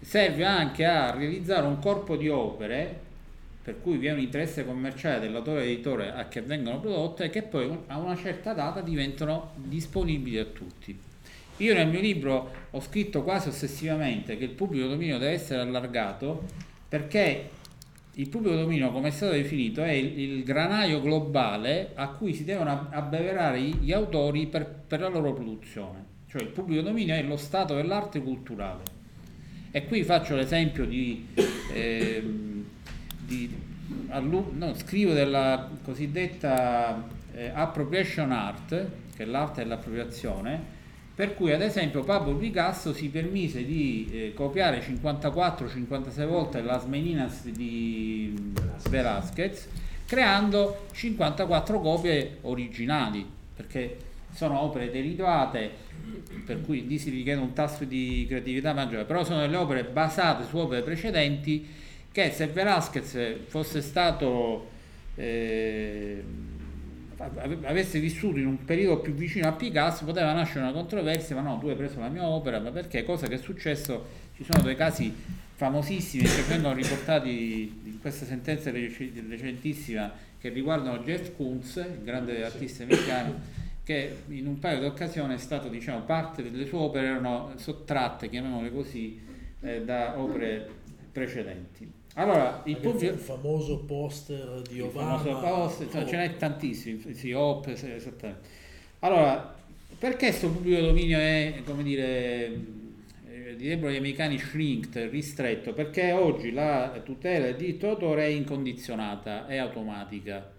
[0.00, 3.03] serve anche a realizzare un corpo di opere
[3.64, 7.40] per cui vi è un interesse commerciale dell'autore editore a che vengano prodotte e che
[7.40, 10.96] poi a una certa data diventano disponibili a tutti.
[11.56, 16.44] Io nel mio libro ho scritto quasi ossessivamente che il pubblico dominio deve essere allargato
[16.86, 17.48] perché
[18.16, 22.44] il pubblico dominio, come è stato definito, è il, il granaio globale a cui si
[22.44, 26.04] devono abbeverare gli autori per, per, la loro produzione.
[26.28, 28.82] Cioè il pubblico dominio è lo stato dell'arte culturale.
[29.70, 31.28] E qui faccio l'esempio di...
[31.72, 32.52] Eh,
[33.24, 33.50] di,
[34.08, 37.02] no, scrivo della cosiddetta
[37.32, 40.72] eh, appropriation art, che è l'arte dell'appropriazione,
[41.14, 47.44] per cui ad esempio Pablo Picasso si permise di eh, copiare 54-56 volte Las Meninas
[47.44, 48.52] di
[48.90, 49.68] Velázquez
[50.06, 53.96] creando 54 copie originali perché
[54.32, 55.70] sono opere derivate
[56.44, 60.44] per cui lì si richiede un tasso di creatività maggiore però sono delle opere basate
[60.48, 61.64] su opere precedenti
[62.14, 64.68] che se Velasquez fosse stato
[65.16, 66.22] eh,
[67.16, 71.58] avesse vissuto in un periodo più vicino a Picasso poteva nascere una controversia, ma no,
[71.58, 73.02] tu hai preso la mia opera, ma perché?
[73.02, 74.06] Cosa che è successo,
[74.36, 75.12] ci sono due casi
[75.56, 82.84] famosissimi che vengono riportati in questa sentenza recentissima che riguardano Jeff Koons, il grande artista
[82.84, 83.40] americano,
[83.82, 88.28] che in un paio di occasioni è stato, diciamo, parte delle sue opere erano sottratte,
[88.28, 89.20] chiamiamole così,
[89.62, 90.68] eh, da opere
[91.10, 92.02] precedenti.
[92.14, 95.20] Allora, il, pubblico, il famoso poster di Obama.
[95.28, 96.06] Il poster, cioè, oh.
[96.06, 98.48] ce n'è tantissimi, sì, Op, esattamente.
[99.00, 99.54] Allora,
[99.98, 102.46] perché questo pubblico dominio è, come dire,
[103.28, 105.72] eh, direbbero gli americani shrinked, ristretto?
[105.72, 110.52] Perché oggi la tutela del diritto d'autore è incondizionata, è automatica.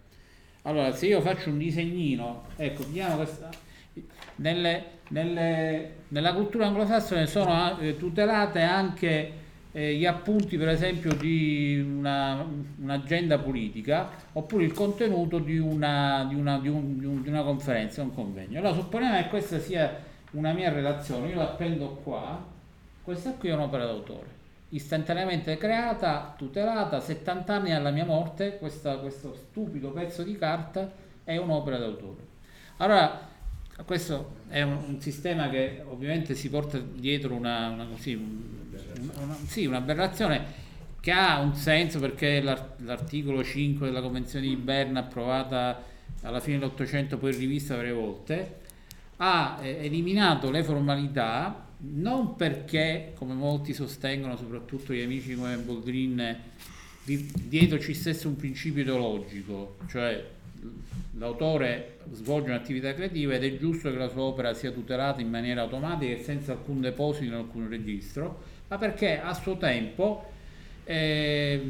[0.63, 3.49] Allora, se io faccio un disegnino, ecco, vediamo questa,
[4.37, 9.43] nelle, nelle, nella cultura anglosassone sono eh, tutelate anche
[9.75, 12.47] eh, gli appunti per esempio di una,
[12.79, 17.43] un'agenda politica oppure il contenuto di una, di, una, di, un, di, un, di una,
[17.43, 18.57] conferenza, un convegno.
[18.57, 19.93] Allora supponiamo che questa sia
[20.31, 22.41] una mia relazione, io la prendo qua,
[23.03, 24.27] questa qui è un'opera d'autore,
[24.69, 30.89] istantaneamente creata, tutelata, 70 anni alla mia morte, questa, questo stupido pezzo di carta
[31.25, 32.23] è un'opera d'autore.
[32.77, 33.27] Allora,
[33.83, 38.15] questo è un, un, sistema che ovviamente si porta dietro una, una, così,
[38.99, 40.63] una, sì, un'aberrazione
[40.99, 45.83] che ha un senso perché l'articolo 5 della Convenzione di Berna approvata
[46.21, 48.59] alla fine dell'Ottocento poi rivista varie volte
[49.17, 56.37] ha eh, eliminato le formalità non perché come molti sostengono soprattutto gli amici come Boldrin
[57.03, 60.33] dietro ci stesse un principio ideologico cioè
[61.17, 65.61] l'autore svolge un'attività creativa ed è giusto che la sua opera sia tutelata in maniera
[65.61, 70.31] automatica e senza alcun deposito in alcun registro, ma perché a suo tempo,
[70.83, 71.61] eh,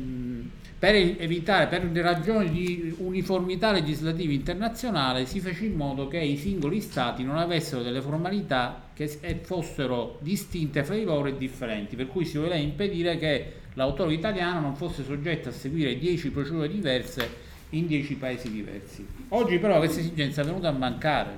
[0.78, 6.82] per evitare, per ragioni di uniformità legislativa internazionale, si fece in modo che i singoli
[6.82, 9.08] stati non avessero delle formalità che
[9.42, 14.60] fossero distinte fra di loro e differenti, per cui si voleva impedire che l'autore italiano
[14.60, 19.06] non fosse soggetto a seguire 10 procedure diverse in 10 paesi diversi.
[19.30, 21.38] Oggi però questa esigenza è venuta a mancare,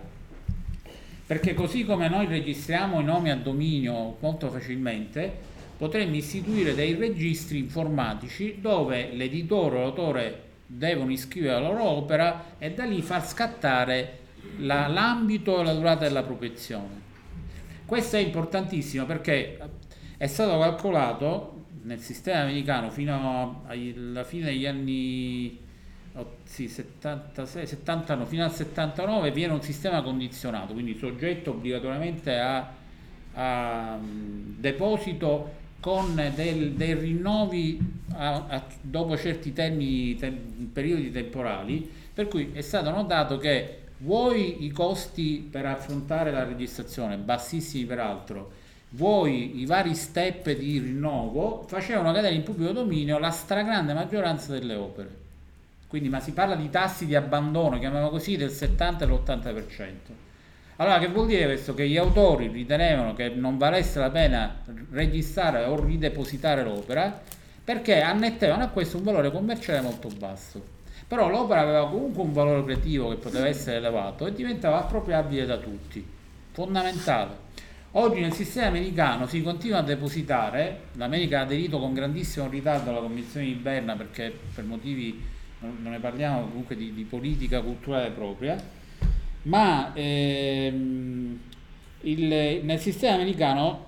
[1.28, 5.30] perché così come noi registriamo i nomi a dominio molto facilmente,
[5.78, 12.72] potremmo istituire dei registri informatici dove l'editore o l'autore devono iscrivere la loro opera e
[12.72, 14.20] da lì far scattare
[14.60, 17.06] la, l'ambito e la durata della protezione.
[17.86, 19.60] Questo è importantissimo perché
[20.16, 25.60] è stato calcolato nel sistema americano fino alla fine degli anni
[26.44, 32.72] sì, 76, 70, fino al 79 viene un sistema condizionato, quindi soggetto obbligatoriamente a,
[33.34, 37.80] a um, deposito con del, dei rinnovi
[38.14, 40.32] a, a, dopo certi termini, te,
[40.74, 47.18] periodi temporali, per cui è stato notato che vuoi i costi per affrontare la registrazione,
[47.18, 48.52] bassissimi peraltro,
[48.90, 54.76] vuoi i vari step di rinnovo, facevano cadere in pubblico dominio la stragrande maggioranza delle
[54.76, 55.26] opere.
[55.88, 59.92] Quindi, ma si parla di tassi di abbandono, chiamiamo così, del 70 e l'80%.
[60.78, 61.74] Allora, che vuol dire questo?
[61.74, 64.62] Che gli autori ritenevano che non valesse la pena
[64.92, 67.20] registrare o ridepositare l'opera
[67.64, 70.76] perché annettevano a questo un valore commerciale molto basso.
[71.08, 75.58] Però l'opera aveva comunque un valore creativo che poteva essere elevato e diventava appropriabile da
[75.58, 76.06] tutti.
[76.52, 77.46] Fondamentale.
[77.92, 83.00] Oggi nel sistema americano si continua a depositare, l'America ha aderito con grandissimo ritardo alla
[83.00, 88.56] Convenzione di Berna perché per motivi non, ne parliamo comunque di, di, politica culturale propria,
[89.44, 91.40] ma ehm,
[92.02, 93.86] il, nel sistema americano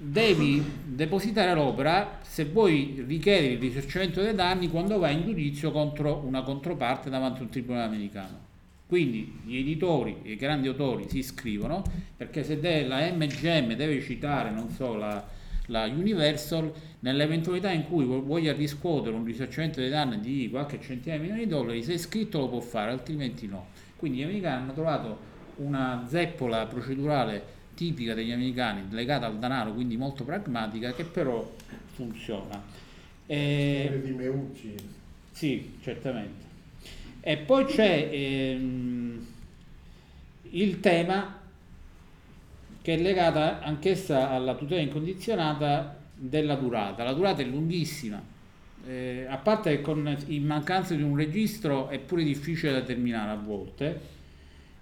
[0.00, 6.22] devi depositare l'opera se vuoi richiedere il risarcimento dei danni quando vai in giudizio contro
[6.24, 8.46] una controparte davanti a un tribunale americano.
[8.86, 11.82] Quindi gli editori, i grandi autori si iscrivono
[12.16, 15.22] perché se la MGM deve citare, non so, la,
[15.68, 21.26] la Universal, nell'eventualità in cui voglia riscuotere un risarcimento dei danni di qualche centinaia di
[21.26, 23.66] milioni di dollari, se è iscritto lo può fare, altrimenti no.
[23.96, 25.18] Quindi gli americani hanno trovato
[25.56, 31.48] una zeppola procedurale tipica degli americani, legata al denaro, quindi molto pragmatica, che però
[31.94, 32.62] funziona.
[33.26, 34.00] E...
[34.02, 34.74] di Meucci.
[35.30, 36.46] Sì, certamente.
[37.20, 39.26] E poi c'è ehm,
[40.50, 41.37] il tema
[42.88, 47.04] che è legata anch'essa alla tutela incondizionata della durata.
[47.04, 48.18] La durata è lunghissima,
[48.86, 53.32] eh, a parte che con, in mancanza di un registro è pure difficile da terminare
[53.32, 54.00] a volte.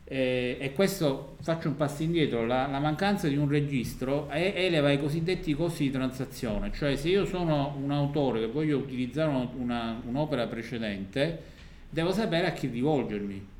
[0.04, 4.92] Eh, e questo faccio un passo indietro, la, la mancanza di un registro è, eleva
[4.92, 9.48] i cosiddetti costi di transazione, cioè se io sono un autore che voglio utilizzare una,
[9.56, 11.42] una, un'opera precedente,
[11.90, 13.54] devo sapere a chi rivolgermi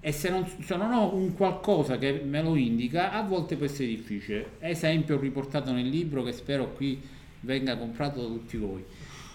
[0.00, 3.66] e se non, se non, ho un qualcosa che me lo indica, a volte può
[3.66, 4.52] essere difficile.
[4.60, 7.00] Esempio riportato nel libro che spero qui
[7.40, 8.84] venga comprato da tutti voi.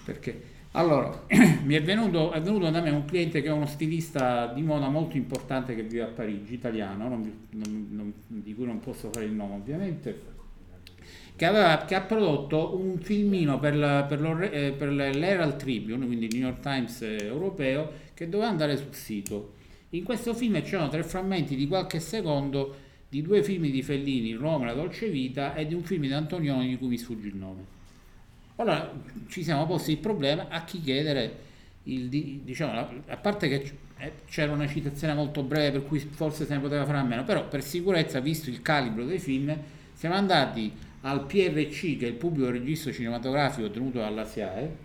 [0.05, 1.26] Perché allora,
[1.64, 4.88] mi è venuto, è venuto, da me un cliente che è uno stilista di moda
[4.88, 9.34] molto importante che vive a Parigi, italiano, non, non, di cui non posso fare il
[9.34, 10.22] nome ovviamente,
[11.36, 16.26] che, aveva, che ha prodotto un filmino per, la, per, eh, per l'Herald Tribune, quindi
[16.26, 19.61] il New York Times europeo, che doveva andare sul sito.
[19.94, 22.76] In questo film c'erano tre frammenti di qualche secondo
[23.08, 26.68] di due film di Fellini, Roma la Dolce Vita, e di un film di Antonioni
[26.68, 27.64] di cui mi sfugge il nome.
[28.56, 28.91] Allora
[29.28, 31.38] ci siamo posti il problema a chi chiedere,
[31.84, 36.56] il, diciamo, a parte che eh, c'era una citazione molto breve per cui forse se
[36.56, 39.56] ne poteva fare a meno, però per sicurezza, visto il calibro dei film,
[39.94, 40.72] siamo andati
[41.02, 44.76] al PRC, che è il pubblico registro cinematografico tenuto dalla SIAE,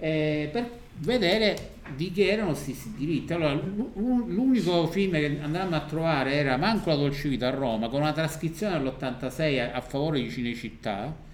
[0.00, 3.32] eh, per vedere di che erano questi diritti.
[3.32, 8.00] Allora, l'unico film che andavamo a trovare era Manco la dolce vita a Roma, con
[8.00, 11.28] una trascrizione dell'86 a favore di Cinecittà.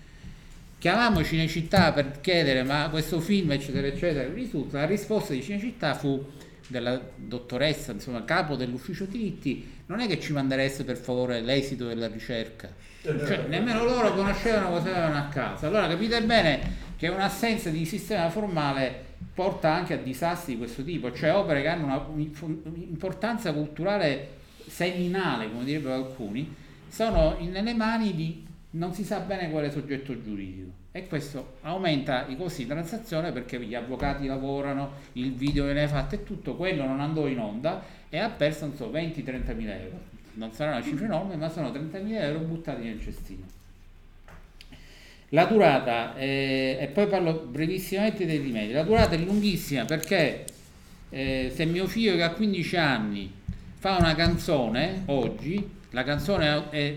[0.78, 6.22] Chiamammo Cinecittà per chiedere ma questo film eccetera eccetera risulta, la risposta di Cinecittà fu
[6.68, 12.08] della dottoressa, insomma capo dell'ufficio diritti, non è che ci manderesse per favore l'esito della
[12.08, 12.68] ricerca,
[13.02, 15.68] cioè nemmeno loro conoscevano cosa avevano a casa.
[15.68, 21.12] Allora capite bene che un'assenza di sistema formale porta anche a disastri di questo tipo,
[21.12, 24.28] cioè opere che hanno un'importanza culturale
[24.66, 26.54] seminale, come direbbero alcuni,
[26.88, 32.36] sono nelle mani di non si sa bene quale soggetto giuridico e questo aumenta i
[32.36, 37.00] costi di transazione perché gli avvocati lavorano, il video viene fatto e tutto quello non
[37.00, 40.00] andò in onda e ha perso so, 20-30 mila euro.
[40.34, 43.44] Non sarà una cifra enorme, ma sono 30 mila euro buttati nel cestino.
[45.30, 50.44] La durata, eh, e poi parlo brevissimamente dei rimedi, la durata è lunghissima perché
[51.10, 53.32] eh, se mio figlio che ha 15 anni
[53.74, 56.96] fa una canzone oggi, la canzone è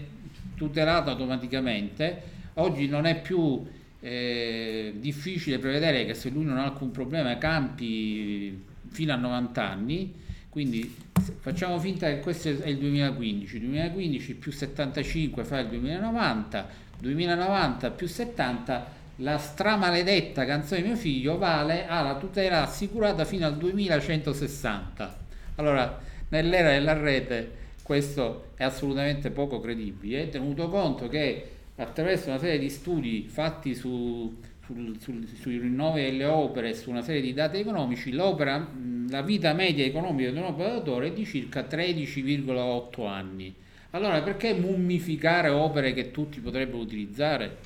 [0.55, 2.21] tutelata automaticamente,
[2.55, 3.65] oggi non è più
[3.99, 10.13] eh, difficile prevedere che se lui non ha alcun problema campi fino a 90 anni,
[10.49, 10.95] quindi
[11.39, 18.07] facciamo finta che questo è il 2015, 2015 più 75 fa il 2090, 2090 più
[18.07, 25.17] 70 la stramaledetta canzone di mio figlio vale alla tutela assicurata fino al 2160
[25.55, 27.57] allora nell'era della rete
[27.89, 30.29] questo è assolutamente poco credibile.
[30.29, 31.43] Tenuto conto che
[31.77, 36.91] attraverso una serie di studi fatti su, sul, sul, sui rinnovi delle opere e su
[36.91, 41.61] una serie di dati economici la vita media economica di un operatore è di circa
[41.61, 43.55] 13,8 anni
[43.91, 47.57] allora perché mummificare opere che tutti potrebbero utilizzare?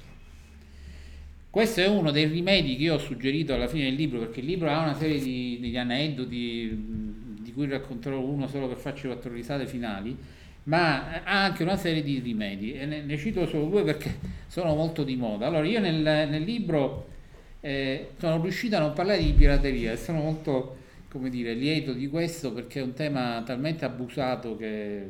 [1.49, 4.47] Questo è uno dei rimedi che io ho suggerito alla fine del libro, perché il
[4.47, 9.32] libro ha una serie di, di aneddoti di cui racconterò uno solo per farci quattro
[9.32, 10.17] risate finali,
[10.63, 14.17] ma ha anche una serie di rimedi e ne, ne cito solo due perché
[14.47, 15.45] sono molto di moda.
[15.45, 17.07] Allora io nel, nel libro
[17.59, 20.78] eh, sono riuscito a non parlare di pirateria e sono molto,
[21.09, 25.07] come dire, lieto di questo perché è un tema talmente abusato che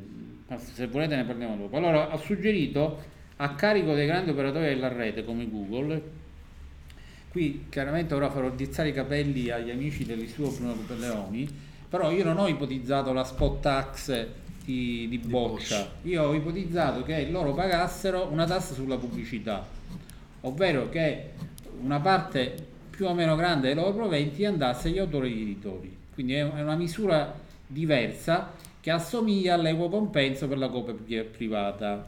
[0.58, 1.78] se volete ne parliamo dopo.
[1.78, 6.02] Allora ho suggerito a carico dei grandi operatori della rete come Google,
[7.30, 11.50] qui chiaramente ora farò dizzare i capelli agli amici dell'Istituto Bruno Leoni,
[11.90, 14.28] però io non ho ipotizzato la spot tax
[14.64, 19.66] di, di boccia, io ho ipotizzato che loro pagassero una tassa sulla pubblicità,
[20.42, 21.32] ovvero che
[21.82, 25.98] una parte più o meno grande dei loro proventi andasse agli autori agli editori.
[26.14, 27.34] Quindi è una misura
[27.66, 28.52] diversa
[28.84, 32.06] che assomiglia all'equo compenso per la copia privata,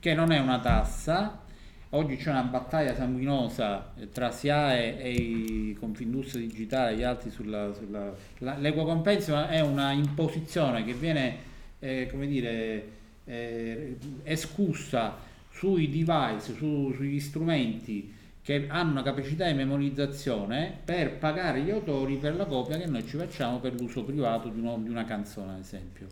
[0.00, 1.42] che non è una tassa.
[1.90, 7.72] Oggi c'è una battaglia sanguinosa tra SIAE e i Confindustria Digitale e gli altri sulla...
[7.72, 11.36] sulla la, l'equo compenso è una imposizione che viene,
[11.78, 12.88] eh, come dire,
[13.24, 15.18] eh, escussa
[15.52, 18.12] sui device, su, sugli strumenti
[18.48, 23.06] che hanno una capacità di memorizzazione per pagare gli autori per la copia che noi
[23.06, 26.06] ci facciamo per l'uso privato di, uno, di una canzone, ad esempio.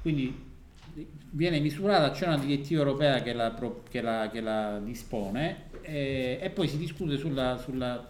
[0.00, 0.34] Quindi
[1.28, 3.54] viene misurata, c'è una direttiva europea che la,
[3.90, 8.08] che la, che la dispone e, e, poi si discute sulla, sulla,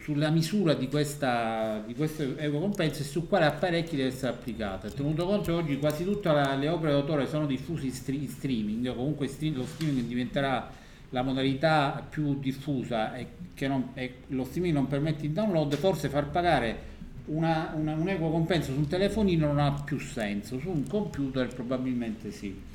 [0.00, 4.90] sulla misura di, questa, di questo ecocompenso e su quale apparecchi deve essere applicata.
[4.90, 9.66] Tenuto conto che oggi quasi tutte le opere d'autore sono diffuse in streaming, comunque lo
[9.66, 15.32] streaming diventerà la modalità più diffusa è che non, è, lo streaming non permette il
[15.32, 16.96] download, forse far pagare
[17.26, 21.52] una, una, un equo compenso su un telefonino non ha più senso, su un computer
[21.54, 22.66] probabilmente sì.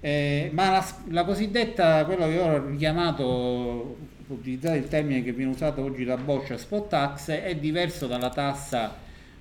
[0.00, 3.96] Eh, ma la, la, cosiddetta, quello che ho richiamato,
[4.26, 8.94] utilizzare il termine che viene usato oggi da Bosch spot tax, è diverso dalla tassa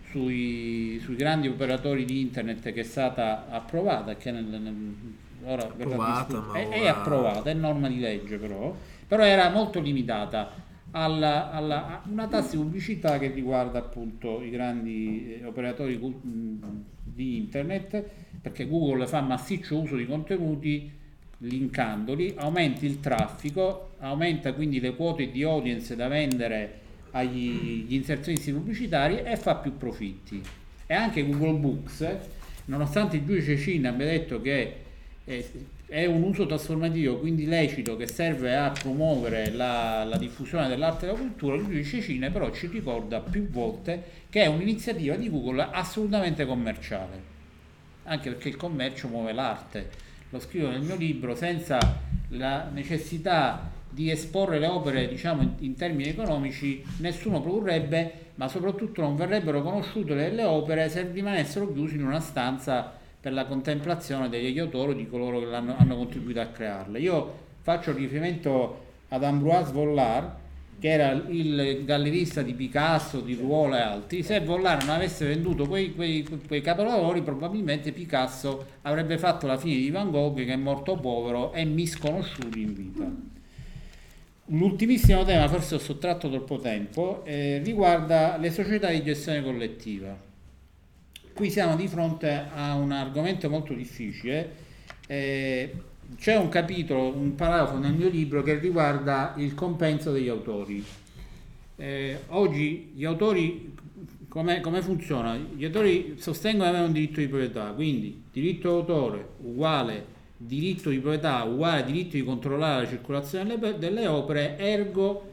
[0.09, 4.95] sui, sui, grandi operatori di internet che è stata approvata, che nel, nel,
[5.45, 8.75] ora approvata, è, è, approvata, è norma di legge però,
[9.07, 10.51] però era molto limitata
[10.91, 15.99] alla, alla, a una tassa di pubblicità che riguarda appunto i grandi eh, operatori
[17.03, 18.03] di internet,
[18.41, 20.91] perché Google fa massiccio uso di contenuti
[21.37, 26.81] linkandoli, aumenta il traffico, aumenta quindi le quote di audience da vendere
[27.11, 30.41] agli inserzionisti pubblicitari e fa più profitti.
[30.85, 32.17] E anche Google Books,
[32.65, 34.82] nonostante il giudice Cina abbia detto che
[35.25, 41.07] è un uso trasformativo, quindi lecito, che serve a promuovere la, la diffusione dell'arte e
[41.07, 45.69] della cultura, il giudice Cina però ci ricorda più volte che è un'iniziativa di Google
[45.71, 47.21] assolutamente commerciale,
[48.03, 50.11] anche perché il commercio muove l'arte.
[50.29, 51.77] Lo scrivo nel mio libro senza
[52.29, 59.01] la necessità di esporre le opere diciamo, in, in, termini economici nessuno produrrebbe, ma soprattutto
[59.01, 64.59] non verrebbero conosciute le, opere se rimanessero chiusi in una stanza per la contemplazione degli
[64.59, 66.99] autori di coloro che hanno contribuito a crearle.
[66.99, 70.31] Io faccio riferimento ad Ambroise Vollard,
[70.77, 74.23] che era il gallerista di Picasso, di Ruola e altri.
[74.23, 79.77] Se Vollard non avesse venduto quei, quei, quei capolavori, probabilmente Picasso avrebbe fatto la fine
[79.77, 83.09] di Van Gogh, che è morto povero e misconosciuto in vita.
[84.47, 90.31] L'ultimissimo tema, forse ho sottratto troppo tempo, eh, riguarda le società di gestione collettiva.
[91.33, 94.53] Qui siamo di fronte a un argomento molto difficile.
[95.07, 95.73] Eh,
[96.15, 100.85] c'è un capitolo, un paragrafo nel mio libro che riguarda il compenso degli autori.
[101.75, 103.73] Eh, oggi gli autori,
[104.27, 105.35] come, funziona?
[105.35, 110.99] Gli autori sostengono di avere un diritto di proprietà, quindi diritto d'autore uguale diritto di
[110.99, 115.31] proprietà uguale diritto di controllare la circolazione delle, delle opere, ergo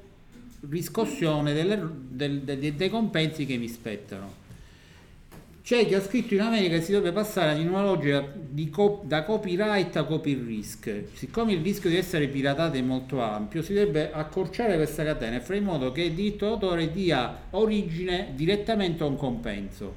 [0.68, 1.78] riscossione delle,
[2.08, 4.39] del, del, dei compensi che mi spettano.
[5.62, 8.26] C'è chi ha scritto in America che si deve passare ad una logica
[8.70, 11.04] co- da copyright a copy risk.
[11.12, 15.40] Siccome il rischio di essere piratati è molto ampio, si deve accorciare questa catena e
[15.40, 19.94] fare in modo che il diritto d'autore dia origine direttamente a un compenso.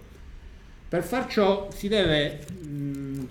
[0.89, 3.27] Per far ciò si deve mh,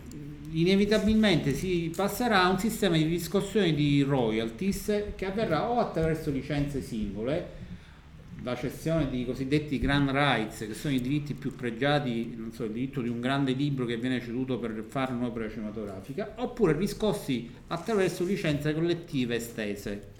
[0.53, 6.83] inevitabilmente si passerà a un sistema di riscossione di royalties che avverrà o attraverso licenze
[6.83, 7.61] singole,
[8.43, 12.73] la cessione di cosiddetti grand rights, che sono i diritti più pregiati, non so, il
[12.73, 18.25] diritto di un grande libro che viene ceduto per fare un'opera cinematografica, oppure riscossi attraverso
[18.25, 20.11] licenze collettive estese.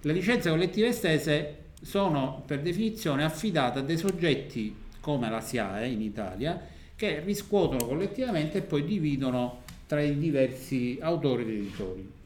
[0.00, 6.00] Le licenze collettive estese sono per definizione affidate a dei soggetti come la SIAE in
[6.00, 6.60] Italia
[6.94, 12.21] che riscuotono collettivamente e poi dividono tra i diversi autori ed editori.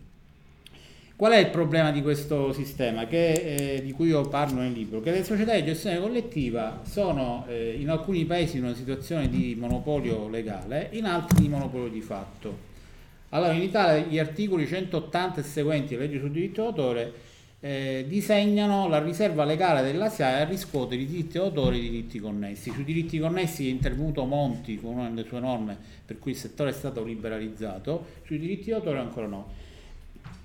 [1.16, 5.00] Qual è il problema di questo sistema che, eh, di cui io parlo nel libro?
[5.00, 9.56] Che le società di gestione collettiva sono eh, in alcuni paesi in una situazione di
[9.58, 12.58] monopolio legale, in altri di monopolio di fatto.
[13.30, 17.12] Allora in Italia gli articoli 180 e seguenti della legge sul diritto d'autore
[17.60, 22.18] eh, disegnano la riserva legale della SIAE a riscuotere i diritti d'autore e i diritti
[22.18, 22.70] connessi.
[22.70, 26.68] Sui diritti connessi è intervenuto Monti con una delle sue norme per cui il settore
[26.68, 29.64] è stato liberalizzato, sui diritti d'autore ancora no.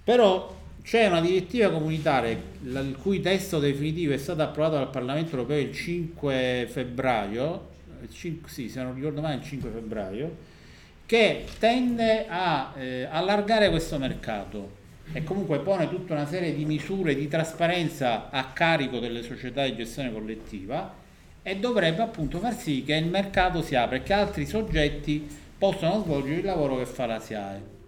[0.03, 5.59] Però c'è una direttiva comunitaria il cui testo definitivo è stato approvato dal Parlamento europeo
[5.59, 7.69] il 5 febbraio,
[8.09, 10.35] 5, sì, se non ricordo male il 5 febbraio,
[11.05, 14.79] che tende a eh, allargare questo mercato
[15.13, 19.75] e comunque pone tutta una serie di misure di trasparenza a carico delle società di
[19.75, 20.95] gestione collettiva
[21.43, 25.27] e dovrebbe appunto far sì che il mercato si apra e che altri soggetti
[25.57, 27.80] possano svolgere il lavoro che fa la SIAE.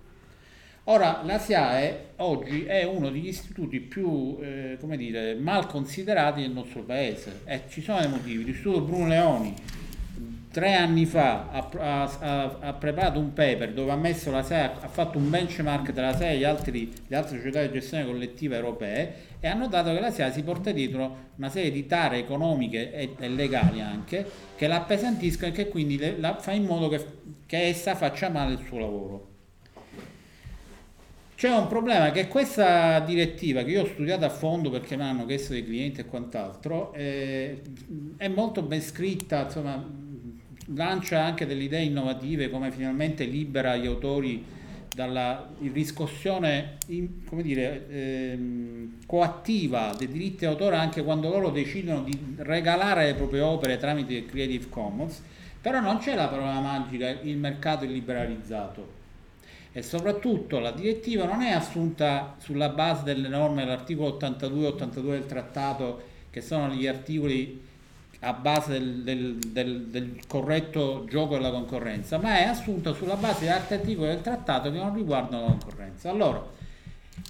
[0.85, 6.81] Ora, la SIAE oggi è uno degli istituti più eh, dire, mal considerati del nostro
[6.83, 8.43] paese e ci sono dei motivi.
[8.43, 9.53] L'istituto Bruno Leoni
[10.51, 14.87] tre anni fa ha, ha, ha, preparato un paper dove ha messo la SEA, ha
[14.89, 19.47] fatto un benchmark della SEA e altri, le altre società di gestione collettiva europee e
[19.47, 23.29] ha notato che la SEA si porta dietro una serie di tare economiche e, e
[23.29, 27.05] legali anche che la appesantiscono e che quindi le, la, fa in modo che,
[27.45, 29.32] che essa faccia male il suo lavoro.
[31.43, 35.25] C'è un problema che questa direttiva che io ho studiato a fondo perché mi hanno
[35.25, 37.53] chiesto dei clienti e quant'altro è,
[38.15, 39.85] è molto ben scritta, insomma
[40.67, 44.41] lancia anche delle idee innovative come finalmente libera gli autori
[44.95, 53.15] dalla riscossione dire, ehm, coattiva dei diritti d'autore anche quando loro decidono di regalare le
[53.15, 55.21] proprie opere tramite Creative Commons,
[55.59, 59.02] però non c'è la parola magica, il mercato è liberalizzato
[59.75, 65.25] e soprattutto la direttiva non è assunta sulla base delle norme dell'articolo 82 82 del
[65.25, 67.71] trattato che sono gli articoli
[68.19, 73.41] a base del, del, del, del, corretto gioco della concorrenza, ma è assunta sulla base
[73.41, 76.09] di altri articoli del trattato che non riguardano la concorrenza.
[76.09, 76.41] Allora,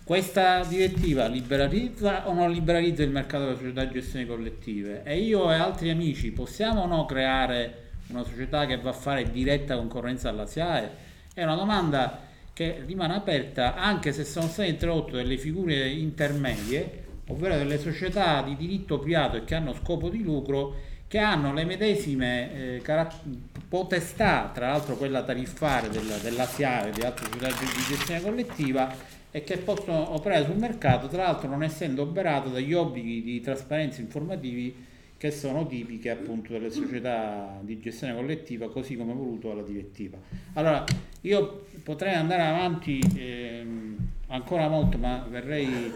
[0.04, 5.02] questa direttiva liberalizza o non liberalizza il mercato delle società di gestione collettive?
[5.04, 9.32] E io e altri amici possiamo o no creare una società che va a fare
[9.32, 10.89] diretta concorrenza alla SIAE?
[11.34, 17.56] È una domanda che rimane aperta anche se sono state introdotte delle figure intermedie ovvero
[17.56, 20.76] delle società di diritto privato e che hanno scopo di lucro,
[21.08, 23.22] che hanno le medesime eh, carat-
[23.68, 29.43] potestà, tra l'altro quella tariffaria della, della SIAE di altre società di gestione collettiva, e
[29.43, 34.91] che possono operare sul mercato, tra l'altro non essendo oberato dagli obblighi di trasparenza informativi
[35.24, 40.18] che sono tipiche appunto delle società di gestione collettiva, così come voluto dalla direttiva.
[40.56, 40.84] Allora,
[41.22, 43.96] io potrei andare avanti ehm,
[44.28, 45.90] ancora molto, ma verrei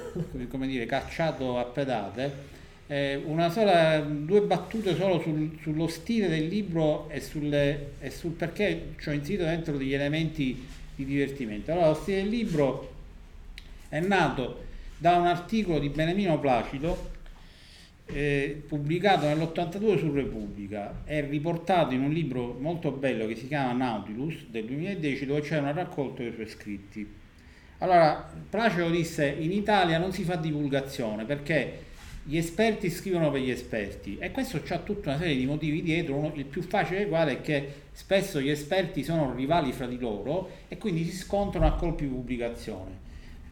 [0.47, 2.55] come dire, cacciato a pedate.
[2.87, 8.93] Eh, sola, due battute solo sul, sullo stile del libro e, sulle, e sul perché
[8.97, 10.65] ci ho inserito dentro degli elementi
[10.95, 11.69] di divertimento.
[11.73, 12.93] Allora, lo stile del libro
[13.89, 14.63] è nato
[14.97, 17.15] da un articolo di Benemino Placido
[18.07, 23.73] eh, pubblicato nell'82 su Repubblica, è riportato in un libro molto bello che si chiama
[23.73, 27.07] Nautilus del 2010 dove c'è una raccolta dei suoi scritti.
[27.79, 31.85] Allora, Placido disse in Italia non si fa divulgazione perché
[32.23, 36.15] gli esperti scrivono per gli esperti e questo ha tutta una serie di motivi dietro,
[36.15, 39.99] uno, il più facile dei quali è che spesso gli esperti sono rivali fra di
[39.99, 43.05] loro e quindi si scontrano a colpi di pubblicazione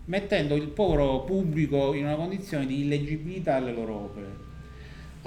[0.05, 4.44] mettendo il povero pubblico in una condizione di illeggibilità alle loro opere.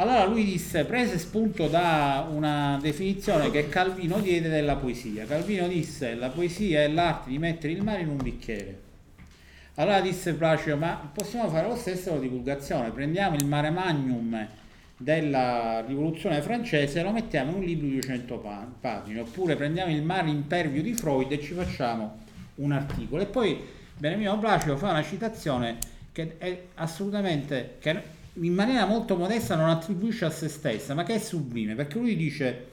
[0.01, 5.27] Allora lui disse, prese spunto da una definizione che Calvino diede della poesia.
[5.27, 8.81] Calvino disse, la poesia è l'arte di mettere il mare in un bicchiere.
[9.75, 14.47] Allora disse Placido, ma possiamo fare lo stesso la divulgazione, prendiamo il mare magnum
[14.97, 18.45] della rivoluzione francese e lo mettiamo in un libro di 200
[18.81, 22.19] pagine, oppure prendiamo il mare impervio di Freud e ci facciamo
[22.57, 23.23] un articolo.
[23.23, 23.61] E poi
[23.97, 25.79] Benemino Placido fa una citazione
[26.13, 31.15] che è assolutamente, che in maniera molto modesta non attribuisce a se stessa, ma che
[31.15, 32.67] è sublime, perché lui dice,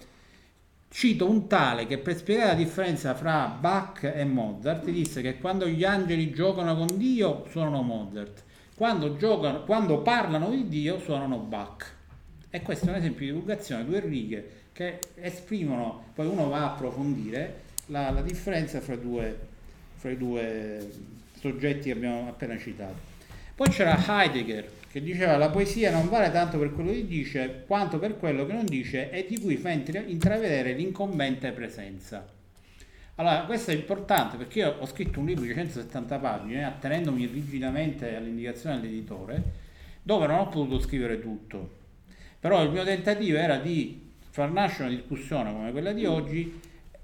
[0.89, 5.67] cito un tale che per spiegare la differenza fra Bach e Mozart disse che quando
[5.67, 8.43] gli angeli giocano con Dio suonano Mozart,
[8.75, 11.93] quando, giocano, quando parlano di Dio suonano Bach.
[12.49, 16.71] E questo è un esempio di divulgazione, due righe che esprimono, poi uno va a
[16.71, 19.37] approfondire la, la differenza fra, due,
[19.95, 20.89] fra i due
[21.39, 23.13] soggetti che abbiamo appena citato.
[23.55, 27.99] Poi c'era Heidegger che diceva la poesia non vale tanto per quello che dice quanto
[27.99, 32.25] per quello che non dice e di cui fa intravedere l'incombente presenza.
[33.15, 38.15] Allora, questo è importante perché io ho scritto un libro di 170 pagine, attenendomi rigidamente
[38.15, 39.43] all'indicazione dell'editore,
[40.01, 41.69] dove non ho potuto scrivere tutto.
[42.39, 46.57] Però il mio tentativo era di far nascere una discussione come quella di oggi,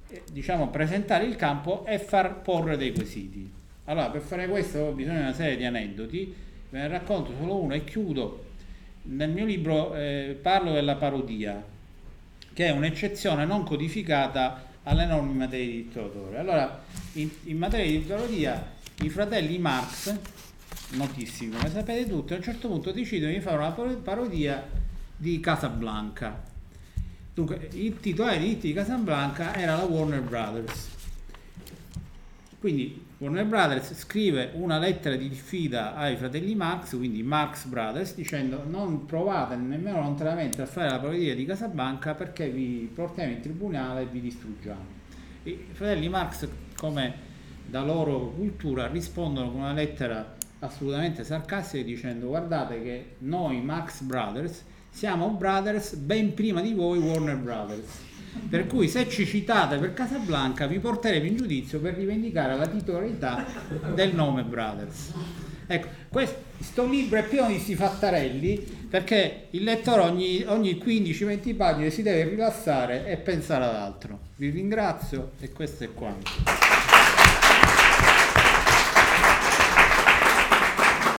[0.07, 3.51] eh, diciamo, presentare il campo e far porre dei quesiti.
[3.83, 7.57] Allora, per fare questo ho bisogno di una serie di aneddoti Ve ne racconto solo
[7.57, 8.45] uno e chiudo.
[9.03, 11.61] Nel mio libro eh, parlo della parodia,
[12.53, 16.37] che è un'eccezione non codificata alle norme in materia di diritto d'autore.
[16.37, 20.17] Allora, in, in materia di d'autoria, i fratelli Marx,
[20.91, 24.65] notissimi come sapete tutti, a un certo punto decidono di fare una parodia
[25.17, 26.41] di Casablanca.
[27.33, 30.89] Dunque, il titolare di diritti di Casablanca era la Warner Brothers.
[32.59, 38.63] Quindi Warner Brothers scrive una lettera di diffida ai fratelli Marx, quindi Marx Brothers, dicendo
[38.65, 44.01] non provate nemmeno lontanamente a fare la parodia di Casablanca perché vi portiamo in tribunale
[44.01, 44.85] e vi distruggiamo.
[45.43, 47.13] I fratelli Marx, come
[47.63, 54.63] da loro cultura, rispondono con una lettera assolutamente sarcastica dicendo guardate che noi Marx Brothers
[54.89, 58.09] siamo brothers ben prima di voi Warner Brothers
[58.49, 63.45] per cui se ci citate per Casablanca vi porteremo in giudizio per rivendicare la titolarità
[63.93, 65.13] del nome Brothers.
[65.67, 71.89] Ecco, questo libro è pieno di questi fattarelli perché il lettore ogni, ogni 15-20 pagine
[71.89, 74.19] si deve rilassare e pensare ad altro.
[74.35, 76.90] Vi ringrazio e questo è quanto.